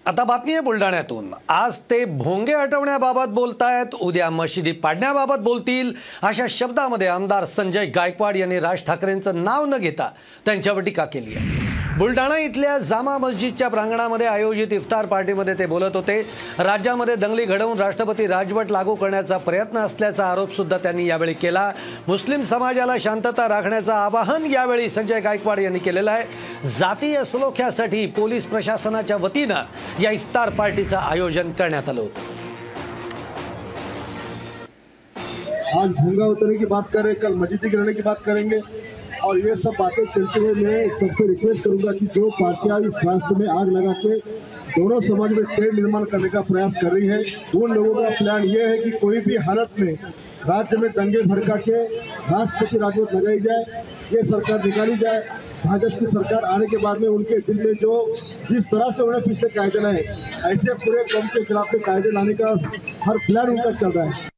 [0.07, 1.33] आता बातमी आहे बुलढाण्यातून.
[1.49, 5.93] आज ते भोंगे हटवण्याबाबत बोलतायत उद्या मशिदी पाडण्याबाबत बोलतील.
[6.23, 10.09] अशा शब्दामध्ये आमदार संजय गायकवाड यांनी राज ठाकरेंचं नाव न घेता
[10.47, 11.65] त्यांच्यावर टीका केली आहे.
[11.99, 16.21] बुलढाणा इथल्या जामा मस्जिदच्या प्रांगणामध्ये आयोजित इफ्तार पार्टीमध्ये ते बोलत होते.
[16.59, 21.71] राज्यामध्ये दंगली घडवून राष्ट्रपती राजवट लागू करण्याचा प्रयत्न असल्याचा आरोपसुद्धा त्यांनी यावेळी केला.
[22.09, 26.69] मुस्लिम समाजाला शांतता राखण्याचं आवाहन यावेळी संजय गायकवाड यांनी केलेलं आहे.
[26.69, 29.63] जातीय सलोख्यासाठी पोलीस प्रशासनाच्या वतीनं
[30.01, 31.51] या इफ्तार पार्टीचं आयोजन
[31.99, 32.21] होतं.
[35.77, 38.61] आज भूँगा उतरने की बात करें कल मस्जिद गिरने की बात करेंगे।
[39.25, 43.35] और ये सब बातें चलते हुए मैं सबसे रिक्वेस्ट करूँगा कि जो पार्टियाँ इस राष्ट्र
[43.35, 44.19] में आग लगा के
[44.73, 47.23] दोनों समाज में तेल निर्माण करने का प्रयास कर रही है,
[47.55, 49.93] उन लोगों का प्लान ये है कि कोई भी हालत में
[50.47, 53.83] राज्य में दंगे भड़का के राष्ट्रपति राजवत लगाई जाए,
[54.13, 55.23] ये सरकार निकाली जाए
[55.67, 57.95] भाजपा की सरकार आने के बाद में उनके दिल में जो
[58.51, 60.03] जिस तरह से उन्हें पिछले कायदे लाए
[60.53, 62.51] ऐसे पूरे कम के खिलाफ के कायदे लाने का
[63.07, 64.29] हर प्लान उनका चल रहा है।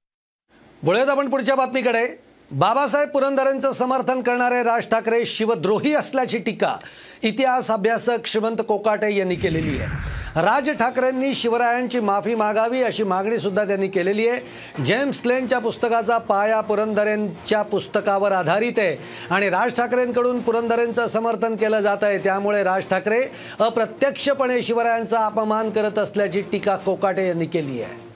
[0.82, 2.06] वळूयात आपण पुढच्या बातमीकडे.
[2.50, 6.74] बाबासाहेब पुरंदरेंचं समर्थन करणारे राज ठाकरे शिवद्रोही असल्याची टीका
[7.22, 10.40] इतिहास अभ्यासक श्रीमंत कोकाटे यांनी केलेली आहे.
[10.42, 14.84] राज ठाकरेंनी शिवरायांची माफी मागावी अशी मागणी सुद्धा त्यांनी केलेली आहे.
[14.84, 18.96] जेम्स लेनच्या पुस्तकाचा पाया पुरंदरेंच्या पुस्तकावर आधारित आहे
[19.30, 22.18] आणि राज ठाकरेंकडून पुरंदरेंचं समर्थन केलं जात आहे.
[22.18, 23.22] त्यामुळे राज ठाकरे
[23.60, 28.07] अप्रत्यक्षपणे शिवरायांचा अपमान करत असल्याची टीका कोकाटे यांनी केली आहे.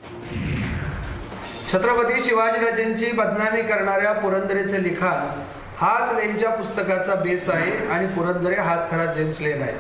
[1.73, 5.41] छत्रपती शिवाजीराजेंची बदनामी करणाऱ्या पुरंदरेचे लिखाण
[5.77, 9.73] हाच लेनच्या पुस्तकाचा बेस आहे आणि पुरंदरे हाच खरा जेम्स लेन आहे.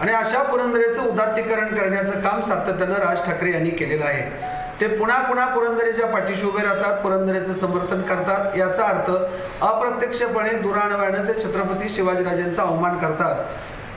[0.00, 4.22] आणि अशा पुरंदरेचं उदात्तीकरण करण्याचं काम सातत्यानं राज ठाकरे यांनी केलेलं आहे.
[4.80, 9.10] ते पुन्हा पुन्हा पुरंदरेच्या पाठीशी उभे राहतात पुरंदरेचं समर्थन करतात याचा अर्थ
[9.64, 13.44] अप्रत्यक्षपणे दुराणव्यानं ते छत्रपती शिवाजीराजेंचा अवमान करतात.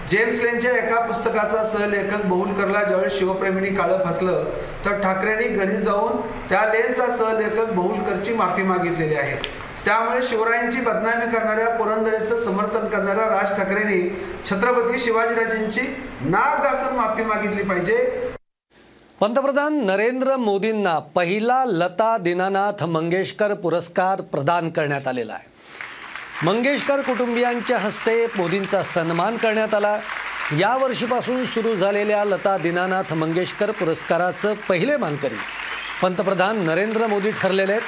[0.09, 4.43] जेम्स लेनच्या एका पुस्तकाचा सहलेखक बहुलकरला ज्यावेळी शिवप्रेमींनी काळं फसलं
[4.85, 9.35] तर ठाकरेंनी घरी जाऊन त्या लेनचा सहलेखक बहुलकरची माफी मागितलेली आहे.
[9.85, 14.01] त्यामुळे शिवरायांची बदनामी करणाऱ्या पुरंदरेचं समर्थन करणाऱ्या राज ठाकरेंनी
[14.49, 15.81] छत्रपती शिवाजीराजेंची
[16.21, 17.97] नाक घासून माफी मागितली पाहिजे.
[19.21, 25.48] पंतप्रधान नरेंद्र मोदींना पहिला लता दीनानाथ मंगेशकर पुरस्कार प्रदान करण्यात आलेला आहे.
[26.43, 29.99] मंगेशकर कुटुंबियांच्या हस्ते मोदींचा सन्मान करण्यात आला.
[30.59, 35.35] या वर्षीपासून सुरू झालेल्या लता दीनानाथ मंगेशकर पुरस्काराचं पहिले मानकरी.
[36.01, 37.81] पंतप्रधान नरेंद्र मोदी ठरलेले आहेत.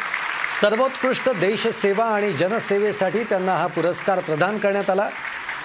[0.61, 5.09] सर्वोत्कृष्ट देशसेवा आणि जनसेवेसाठी त्यांना हा पुरस्कार प्रदान करण्यात आला.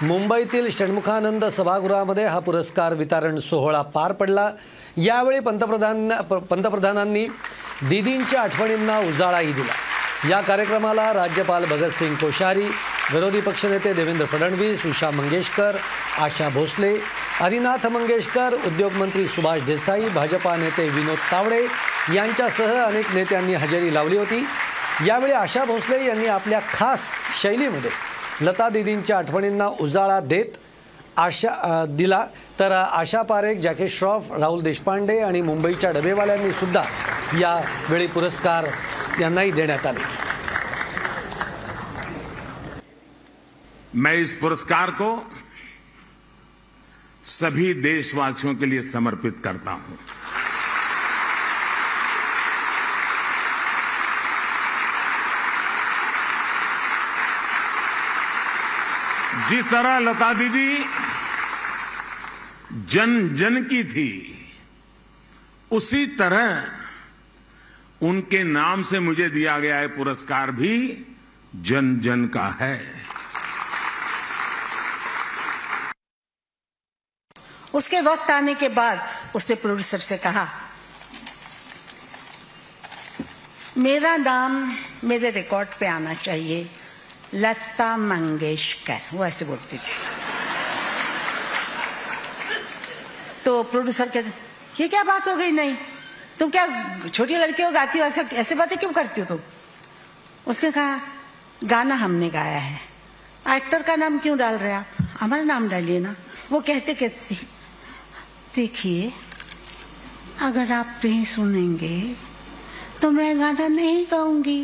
[0.01, 4.49] मुंबईतील षण्मुखानंद सभागृहामध्ये हा पुरस्कार वितरण सोहळा पार पडला.
[4.97, 6.09] यावेळी पंतप्रधान
[6.49, 7.27] पंतप्रधानांनी
[7.89, 9.73] दिदींच्या आठवणींना उजाळाही दिला.
[10.25, 12.63] या कार्यक्रमाला राज्यपाल भगतसिंग कोश्यारी
[13.13, 15.75] विरोधी पक्षनेते देवेंद्र फडणवीस उषा मंगेशकर
[16.19, 16.93] आशा भोसले
[17.41, 21.61] आदिनाथ मंगेशकर उद्योगमंत्री सुभाष देसाई भाजपा नेते विनोद तावडे
[22.15, 24.45] यांच्यासह अनेक नेत्यांनी हजेरी लावली होती.
[25.07, 27.07] यावेळी आशा भोसले यांनी आपल्या खास
[27.41, 27.89] शैलीमध्ये
[28.41, 30.57] लता दिदींच्या आठवणींना उजाळा देत
[31.17, 32.25] आशा दिला.
[32.59, 36.83] तर आशा पारेख जॅकी श्रॉफ राहुल देशपांडे आणि मुंबईच्या डबेवाल्यांनी सुद्धा
[37.39, 38.65] यावेळी पुरस्कार
[39.21, 39.87] यांनाही देण्यात
[43.95, 45.31] मैं इस पुरस्कार को
[47.23, 49.97] सभी देशवासियों के लिए समर्पित करता हूँ।
[59.49, 60.77] जिस तरह लता दीदी
[62.91, 64.09] जन जन की थी,
[65.71, 66.76] उसी तरह
[68.01, 70.75] उनके नाम से मुझे दिया गया है पुरस्कार भी
[71.55, 72.75] जन जन का है।
[77.73, 78.99] उसके वक्त आने के बाद
[79.35, 80.47] उसने प्रोड्यूसर से कहा,
[83.77, 86.69] मेरा नाम मेरे रिकॉर्ड पे आना चाहिए,
[87.33, 89.95] लता मंगेशकर, वो ऐसे बोलती थी।
[93.45, 94.19] तो प्रोड्यूसर के
[94.79, 95.51] ये क्या बात हो गई?
[95.51, 95.75] नहीं।
[96.39, 96.67] तुम क्या
[97.13, 98.05] छोटी लड़की हो गाती हो?
[98.05, 99.39] ऐसे ऐसे बातें क्यों करती हो तुम?
[100.47, 100.99] उसने कहा,
[101.63, 102.79] गाना हमने गाया है।
[103.49, 104.85] एक्टर का नाम क्यों डाल रहे आप?
[105.19, 106.15] हमारा नाम डालिए ना।
[106.51, 107.35] वो कहते कहते,
[108.55, 109.11] देखिए,
[110.41, 112.15] अगर आप नहीं सुनेंगे
[113.01, 114.61] तो मैं गाना नहीं गाऊँगी।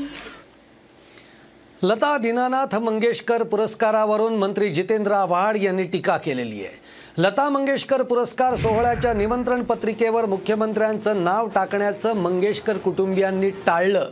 [1.83, 6.82] लता दीनानाथ मंगेशकर पुरस्कारावरून मंत्री जितेंद्र आव्हाड यांनी टीका केलेली आहे.
[7.17, 14.09] लता मंगेशकर पुरस्कार सोहळ्याच्या निमंत्रण पत्रिकेवर मुख्यमंत्र्यांचं नाव टाकण्याचं मंगेशकर कुटुंबियांनी टाळलं.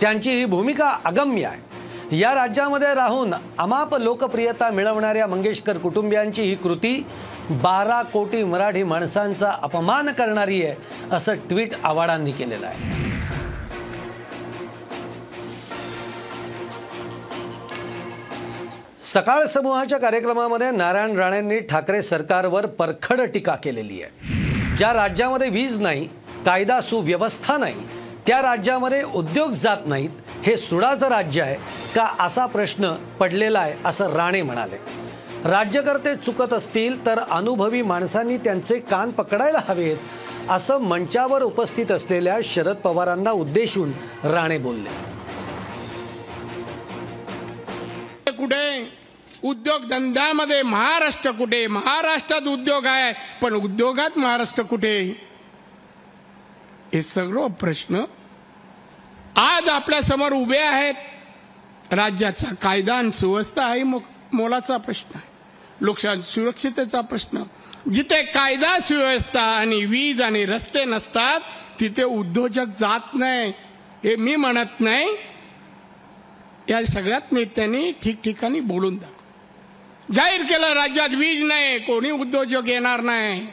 [0.00, 2.18] त्यांची ही भूमिका अगम्य आहे.
[2.18, 7.06] या राज्यामध्ये राहून अमाप लोकप्रियता मिळवणाऱ्या मंगेशकर कुटुंबियांची ही कृती
[7.50, 10.74] बारा कोटी मराठी माणसांचा अपमान करणारी आहे
[11.16, 13.09] असं ट्विट आव्हाडांनी केलेलं आहे.
[19.12, 24.76] सकाळ समूहाच्या कार्यक्रमामध्ये नारायण राणेंनी ठाकरे सरकारवर परखड टीका केलेली आहे.
[24.76, 26.06] ज्या राज्यामध्ये वीज नाही
[26.46, 27.86] कायदा सुव्यवस्था नाही
[28.26, 30.10] त्या राज्यामध्ये उद्योग जात नाहीत
[30.46, 31.56] हे सुडाचं राज्य आहे
[31.94, 34.76] का असा प्रश्न पडलेला आहे असं राणे म्हणाले.
[35.44, 42.76] राज्यकर्ते चुकत असतील तर अनुभवी माणसांनी त्यांचे कान पकडायला हवेत असं मंचावर उपस्थित असलेल्या शरद
[42.76, 43.92] पवारांना उद्देशून
[44.24, 44.88] राणे बोलले.
[48.30, 48.99] कुठे?
[49.44, 51.66] उद्योगधंद्यामध्ये महाराष्ट्र कुठे?
[51.66, 55.26] महाराष्ट्रात उद्योग आहे पण उद्योगात महाराष्ट्र कुठे?
[56.94, 58.04] हे सगळं प्रश्न
[59.36, 60.94] आज आपल्यासमोर उभे आहेत.
[61.92, 65.28] राज्याचा कायदा आणि सुव्यवस्था आहे मो- मोलाचा प्रश्न आहे.
[65.80, 67.42] लोकशाही सुरक्षितेचा प्रश्न.
[67.94, 71.40] जिथे कायदा सुव्यवस्था आणि वीज आणि रस्ते नसतात
[71.80, 73.52] तिथे उद्योजक जात नाही.
[74.04, 75.08] हे मी म्हणत नाही.
[76.68, 79.19] या सगळ्यात नेत्यांनी ठिकठिकाणी बोलून दाखव.
[80.14, 83.46] जाहीर केलं राज्यात वीज नाही कोणी उद्योजक येणार नाही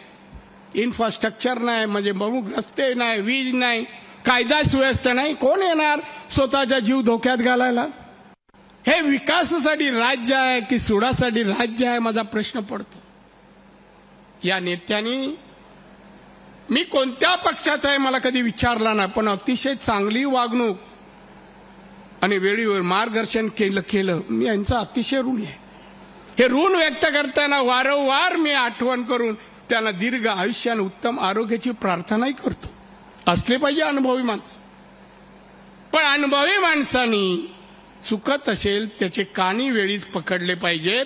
[0.81, 3.83] इन्फ्रास्ट्रक्चर नाही म्हणजे प्रमुख रस्ते नाही वीज नाही
[4.25, 7.85] कायदा सुव्यवस्था नाही कोण येणार स्वतःचा जीव धोक्यात घालायला?
[8.87, 13.01] हे विकासासाठी राज्य आहे की सुडासाठी राज्य आहे माझा प्रश्न पडतो.
[14.43, 15.35] या नेत्यांनी
[16.69, 20.77] मी कोणत्या पक्षाचा आहे मला कधी विचारला नाही पण अतिशय चांगली वागणूक
[22.23, 24.19] आणि वेळीवर मार्गदर्शन केलं केलं.
[24.29, 25.66] मी यांचा अतिशय ऋणी आहे.
[26.39, 29.35] हे ऋण व्यक्त करताना वारंवार मी आठवण करून
[29.69, 32.67] त्यांना दीर्घ आयुष्य आणि उत्तम आरोग्याची प्रार्थनाही करतो.
[33.31, 34.59] असले पाहिजे अनुभवी माणसं.
[35.93, 37.55] पण अनुभवी माणसांनी
[38.05, 41.05] चुकत असेल त्याचे कानी वेळीच पकडले पाहिजेत.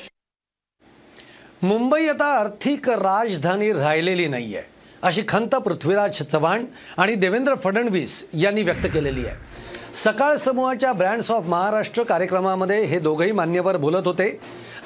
[1.63, 4.61] मुंबई आता आर्थिक राजधानी राहिलेली नाहीये.
[5.01, 6.65] अशी खंत पृथ्वीराज चव्हाण
[6.97, 9.37] आणि देवेंद्र फडणवीस यांनी व्यक्त केलेली आहे.
[9.95, 14.39] सकाळ समूहाच्या ब्रँड्स ऑफ महाराष्ट्र कार्यक्रमामध्ये हे दोघंही मान्यवर बोलत होते.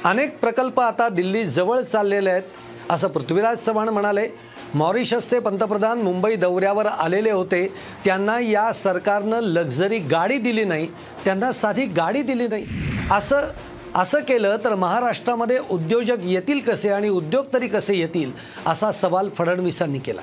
[0.06, 4.28] अनेक प्रकल्प आता दिल्ली जवळ चाललेले आहेत असं पृथ्वीराज चव्हाण म्हणाले.
[4.76, 7.66] मॉरिशसचे पंतप्रधान मुंबई दौऱ्यावर आलेले होते.
[8.04, 10.88] त्यांना या सरकारनं लक्झरी गाडी दिली नाही
[11.26, 12.66] त्यांना साधी गाडी दिली नाही.
[13.12, 13.48] असं
[13.96, 18.32] असं केलं तर महाराष्ट्रामध्ये उद्योजक येतील कसे आणि उद्योग तरी कसे येतील
[18.68, 20.22] असा सवाल फडणवीसांनी केला.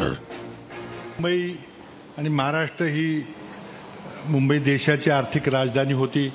[0.00, 1.48] मुंबई
[2.18, 3.22] आणि महाराष्ट्र ही
[4.26, 6.28] मुंबई देशाची आर्थिक राजधानी होती.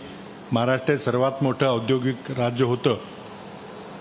[0.54, 2.98] महाराष्ट्र सर्वात मोठं औद्योगिक राज्य होतं.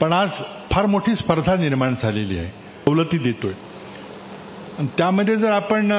[0.01, 0.31] पण आज
[0.71, 2.49] फार मोठी स्पर्धा निर्माण झालेली आहे.
[2.87, 3.53] सवलती देतोय.
[4.79, 5.93] आणि त्यामध्ये जर आपण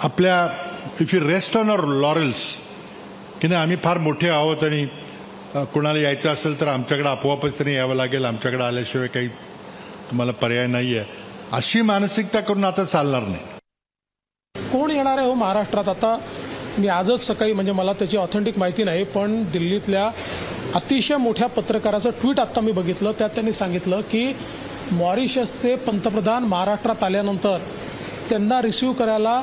[0.00, 0.36] आपल्या
[1.00, 2.44] if you rest on our laurels
[3.40, 7.74] की नाही आम्ही फार मोठे आहोत आणि कुणाला कोणाला यायचं असेल तर आमच्याकडे आपोआपच तरी
[7.74, 8.24] यावं लागेल.
[8.24, 9.28] आमच्याकडे आल्याशिवाय काही
[10.10, 11.06] तुम्हाला पर्याय नाही आहे
[11.52, 14.68] अशी मानसिकता करून आता चालणार नाही.
[14.72, 15.88] कोण येणार आहे हो महाराष्ट्रात?
[15.88, 16.16] आता
[16.78, 20.10] मी आजच सकाळी म्हणजे मला त्याची ऑथेंटिक माहिती नाही पण दिल्लीतल्या
[20.74, 23.12] अतिशय मोठ्या पत्रकाराचं ट्विट आत्ता मी बघितलं.
[23.18, 24.32] त्यात त्यांनी सांगितलं की
[24.92, 27.58] मॉरिशसचे पंतप्रधान महाराष्ट्रात आल्यानंतर
[28.28, 29.40] त्यांना रिसिव्ह करायला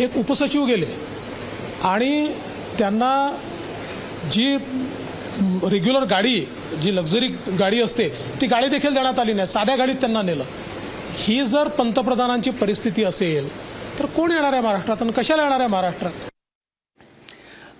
[0.00, 0.86] एक उपसचिव गेले.
[1.84, 2.32] आणि
[2.78, 3.10] त्यांना
[4.32, 4.56] जी
[5.70, 6.40] रेग्युलर गाडी
[6.82, 8.08] जी लक्झरी गाडी असते
[8.40, 9.46] ती गाडी देखील देण्यात आली नाही.
[9.46, 10.44] साध्या गाडीत त्यांना नेलं.
[11.18, 13.48] ही जर पंतप्रधानांची परिस्थिती असेल
[13.98, 16.27] तर कोण येणार आहे महाराष्ट्रात आणि कशाला येणार आहे महाराष्ट्रात?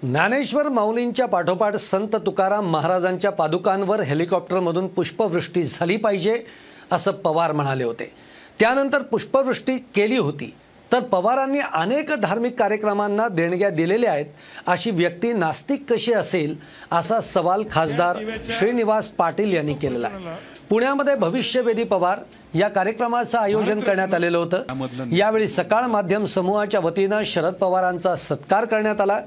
[0.03, 6.43] ज्ञानेश्वर माऊलींच्या पाठोपाठ संत तुकाराम महाराजांच्या पादुकांवर हेलिकॉप्टरमधून पुष्पवृष्टी झाली पाहिजे
[6.93, 8.11] असं पवार म्हणाले होते.
[8.59, 10.53] त्यानंतर पुष्पवृष्टी केली होती
[10.91, 14.27] तर पवारांनी अनेक धार्मिक कार्यक्रमांना देणग्या दिलेल्या आहेत
[14.67, 16.57] अशी व्यक्ती नास्तिक कशी असेल
[16.93, 18.19] असा सवाल खासदार
[18.59, 20.37] श्रीनिवास पाटील यांनी केलेला आहे.
[20.71, 22.19] पुण्यामध्ये भविष्यवेधी पवार
[22.55, 24.63] या कार्यक्रमाचं आयोजन करण्यात आलेलं होतं.
[25.13, 29.21] यावेळी सकाळ माध्यम समूहाच्या वतीनं शरद पवारांचा सत्कार करण्यात आला.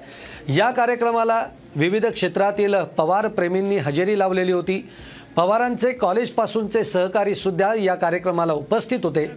[0.48, 4.90] या कार्यक्रमाला विविध क्षेत्रातील पवार प्रेमींनी हजेरी लावलेली होती.
[5.36, 9.32] पवारांचे कॉलेजपासूनचे सहकारी सुद्धा या कार्यक्रमाला उपस्थित होते.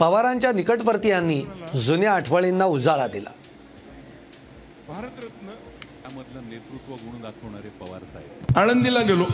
[0.00, 1.42] पवारांच्या निकटवर्तीयांनी
[1.74, 3.30] जुन्या आठवणींना उजाळा दिला.
[4.88, 8.58] त्यामधलं नेतृत्व गुण दाखवणारे पवार साहेब.
[8.58, 9.24] आळंदीला गेलो.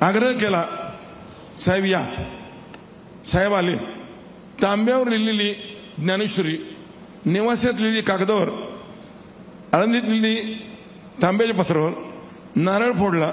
[0.00, 0.64] आग्रह केला
[1.58, 2.06] साहेब या.
[3.26, 3.76] साहेब आले.
[4.62, 5.54] तांब्यावर लिहिलेली
[5.98, 6.58] ज्ञानेश्वरी
[7.26, 8.48] निवासात लिहिली कागदावर
[9.72, 10.62] आळंदीत लिहिली
[11.22, 11.92] तांब्याच्या पत्रावर
[12.56, 13.32] नारळ फोडला.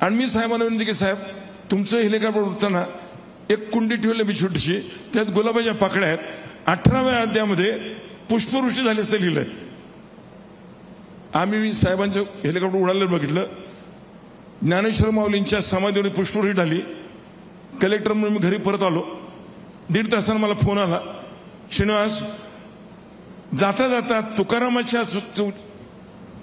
[0.00, 1.16] आणि मी साहेबांना विनंती की साहेब
[1.70, 2.84] तुमचं हेलिकॉप्टर उडताना
[3.50, 4.78] एक कुंडी ठेवली मी छोटीशी
[5.14, 6.18] त्यात गुलाबाच्या पाकड्या आहेत.
[6.66, 7.78] अठराव्या अध्यामध्ये
[8.30, 9.44] पुष्पवृष्टी झाली असं लिहिलंय.
[11.34, 13.46] आम्ही साहेबांचं हेलिकॉप्टर उडालेलं बघितलं.
[14.62, 16.80] ज्ञानेश्वर माऊलींच्या समाधीवर पुष्पवृष्टी झाली
[17.82, 19.04] कलेक्टर म्हणून मी घरी परत आलो.
[19.90, 21.00] दीड तासानं मला फोन आला.
[21.72, 22.22] श्रीनिवास
[23.56, 25.02] जाता जाता तुकारामाच्या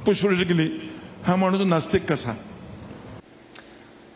[0.06, 0.92] पुष्पवृष्टी केली
[1.28, 2.32] हा माणूस नास्तिक कसा?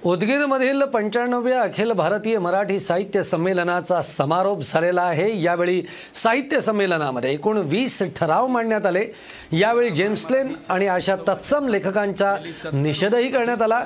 [0.05, 5.29] उदगीरमधील पंच्याण्णव्या अखिल भारतीय मराठी साहित्य संमेलनाचा समारोप झालेला आहे.
[5.41, 5.81] यावेळी
[6.15, 9.05] साहित्य संमेलनामध्ये एकूण वीस ठराव मांडण्यात आले.
[9.51, 12.35] यावेळी जेम्सलेन आणि अशा तत्सम लेखकांचा
[12.73, 13.85] निषेधही करण्यात आला.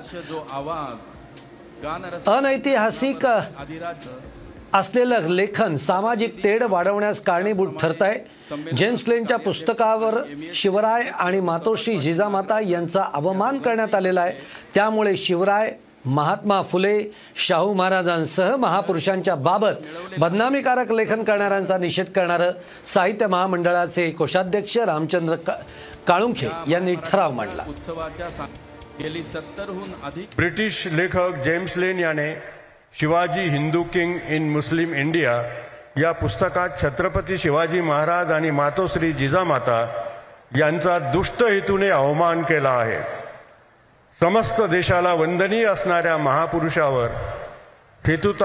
[2.27, 3.27] अनैतिहासिक
[4.73, 10.15] असलेलं लेखन सामाजिक तेढ वाढवण्यास कारणीभूत ठरत आहे जेम्स लेनच्या पुस्तकावर
[10.53, 14.33] शिवराय आणि मातोश्री जिजामाता यांचा अवमान करण्यात आलेला आहे.
[14.75, 15.73] त्यामुळे शिवराय
[16.05, 19.73] महात्मा फुले शाहू महाराजांसह महापुरुषांच्या बाबत
[20.19, 22.51] बदनामीकारक लेखन करणाऱ्यांचा निषेध करणारं
[22.85, 25.55] साहित्य महामंडळाचे कोषाध्यक्ष रामचंद्र का-
[26.07, 27.63] काळुंखे यांनी ठराव मांडला.
[27.69, 28.27] उत्सवाच्या
[29.01, 32.33] गेली सत्तरहून अधिक ब्रिटिश लेखक जेम्स लेन याने
[32.99, 35.41] Shivaji Hindu king in Muslim India
[35.97, 39.85] या पुस्तकात छत्रपती शिवाजी महाराज आणि मातोश्री जिजामाता
[40.57, 43.24] यांचा दुष्ट हेतूने अवमान केला आहे.
[44.21, 47.09] समस्त देशाला वंदनीय असणाऱ्या महापुरुषावर
[48.07, 48.43] हेतुत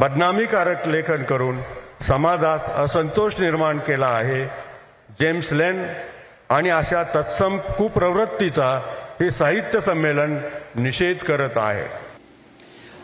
[0.00, 1.60] बदनामीकारक लेखन करून
[2.08, 4.44] समाजात असंतोष निर्माण केला आहे.
[5.20, 5.84] जेम्स लेन
[6.50, 8.70] आणि अशा तत्सम कुप्रवृत्तीचा
[9.20, 10.36] हे साहित्य संमेलन
[10.74, 11.86] निषेध करत आहे.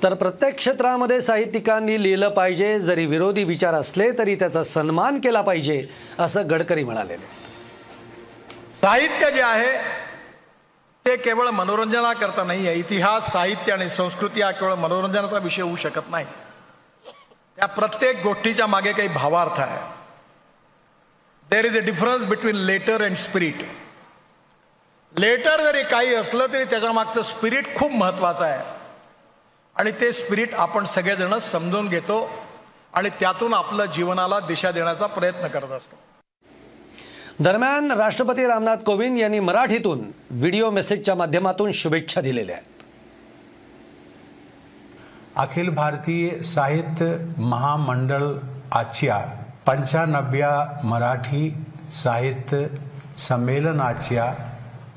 [0.03, 5.83] तर प्रत्येक क्षेत्रामध्ये साहित्यिकांनी लिहिलं पाहिजे जरी विरोधी विचार असले तरी त्याचा सन्मान केला पाहिजे
[6.19, 7.27] असं गडकरी म्हणालेले
[8.81, 9.73] साहित्य जे आहे
[11.07, 12.79] ते केवळ मनोरंजनाकरता नाही आहे.
[12.79, 16.27] इतिहास साहित्य आणि संस्कृती हा केवळ मनोरंजनाचा विषय होऊ शकत नाही.
[17.59, 19.79] त्या प्रत्येक गोष्टीच्या मागे काही भावार्थ आहे.
[21.49, 23.63] There is a difference between letter and spirit
[25.15, 28.63] letter जरी काही असलं तरी त्याच्या मागचं स्पिरिट खूप महत्वाचं आहे.
[29.77, 32.19] आणि ते स्पिरिट आपण सगळेजण समजून घेतो
[32.93, 35.97] आणि त्यातून आपलं जीवनाला दिशा देण्याचा प्रयत्न करत असतो.
[37.43, 42.83] दरम्यान राष्ट्रपती रामनाथ कोविंद यांनी मराठीतून व्हिडिओ मेसेजच्या माध्यमातून शुभेच्छा दिलेल्या आहेत.
[45.37, 48.23] अखिल भारतीय साहित्य महामंडळ
[48.73, 49.19] आजच्या
[49.67, 51.55] पंच्याण्णव्या मराठी
[52.03, 52.67] साहित्य
[53.19, 54.35] संमेलनाच्या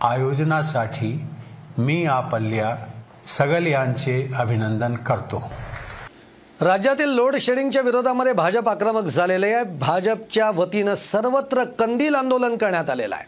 [0.01, 1.25] आयोजनासाठी
[1.77, 2.75] मी आपल्या
[3.25, 5.51] सगळ्यांचे अभिनंदन करतो.
[6.61, 9.63] राज्यातील लोड शेडिंगच्या विरोधामध्ये भाजप आक्रमक झालेले आहे.
[9.63, 13.25] भाजपच्या वतीनं सर्वत्र कंदील आंदोलन करण्यात आलेलं आहे.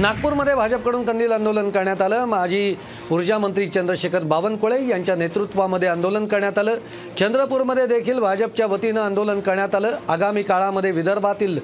[0.00, 2.24] नागपूरमध्ये भाजपकडून कंदील आंदोलन करण्यात आलं.
[2.24, 2.74] माजी
[3.12, 6.74] ऊर्जा मंत्री चंद्रशेखर बावनकुळे यांच्या नेतृत्वामध्ये आंदोलन करण्यात आलं.
[7.18, 9.96] चंद्रपूरमध्ये देखील भाजपच्या वतीनं आंदोलन करण्यात आलं.
[10.08, 11.58] आगामी काळामध्ये विदर्भातील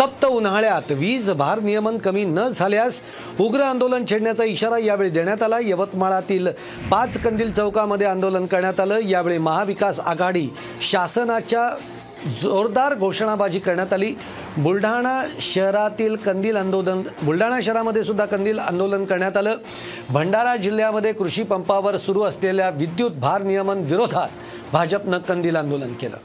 [0.00, 3.00] तप्त उन्हाळ्यात वीज भार नियमन कमी न झाल्यास
[3.40, 5.58] उग्र आंदोलन छेडण्याचा इशारा यावेळी देण्यात आला.
[5.62, 6.48] यवतमाळातील
[6.90, 8.98] पाच कंदील चौकामध्ये आंदोलन करण्यात आलं.
[9.04, 10.48] यावेळी महाविकास आघाडी
[10.90, 11.68] शासनाच्या
[12.42, 14.14] जोरदार घोषणाबाजी करण्यात आली.
[14.56, 19.56] बुलढाणा शहरातील कंदील आंदोलन बुलढाणा शहरामध्ये सुद्धा कंदील आंदोलन करण्यात आलं.
[20.10, 24.28] भंडारा जिल्ह्यामध्ये कृषी पंपावर सुरू असलेल्या विद्युत भार नियमन विरोधात
[24.72, 26.16] भाजपनं कंदील आंदोलन केलं.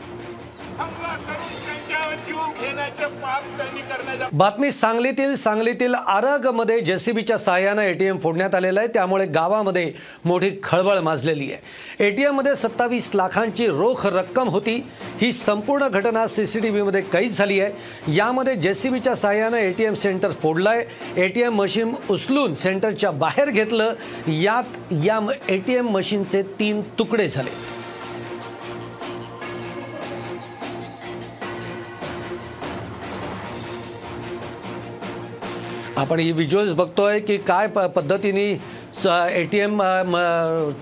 [4.34, 8.88] बातमी सांगलीतील सांगलीतील आरगमध्ये जेसीबीच्या साहाय्यानं एटीएम फोडण्यात आलेलं आहे.
[8.88, 9.92] त्यामुळे गावामध्ये
[10.26, 12.06] मोठी खळबळ माजलेली आहे.
[12.08, 14.76] एटीएममध्ये सत्तावीस लाखांची रोख रक्कम होती.
[15.22, 17.72] ही संपूर्ण घटना सी सी टी व्हीमध्ये कैद झाली आहे.
[18.16, 23.94] यामध्ये जेसीबीच्या साहाय्यानं एटीएम सेंटर फोडलं आहे एटीएम मशीन उचलून सेंटरच्या बाहेर घेतलं.
[24.28, 25.20] यात या
[25.50, 27.79] एटीएम मशीनचे तीन तुकडे झाले.
[36.00, 38.44] आपण ही व्हिज्युअल्स बघतोय की काय प पद्धतीने
[39.06, 39.82] ए टी एम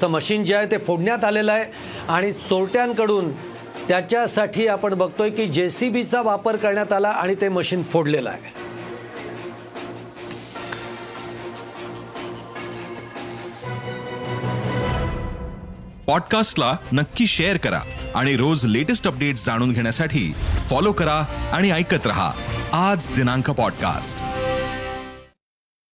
[0.02, 1.64] चं मशीन जे आहे ते फोडण्यात आलेलं आहे.
[2.08, 3.32] आणि चोरट्यांकडून
[3.88, 8.56] त्याच्यासाठी आपण बघतोय की जे सी बीचा वापर करण्यात आला आणि ते मशीन फोडलेलं आहे.
[16.08, 17.80] पॉडकास्टला नक्की शेअर करा
[18.16, 20.32] आणि रोज लेटेस्ट अपडेट्स जाणून घेण्यासाठी
[20.70, 22.32] फॉलो करा आणि ऐकत रहा.
[22.74, 24.37] आज दिनांक पॉडकास्ट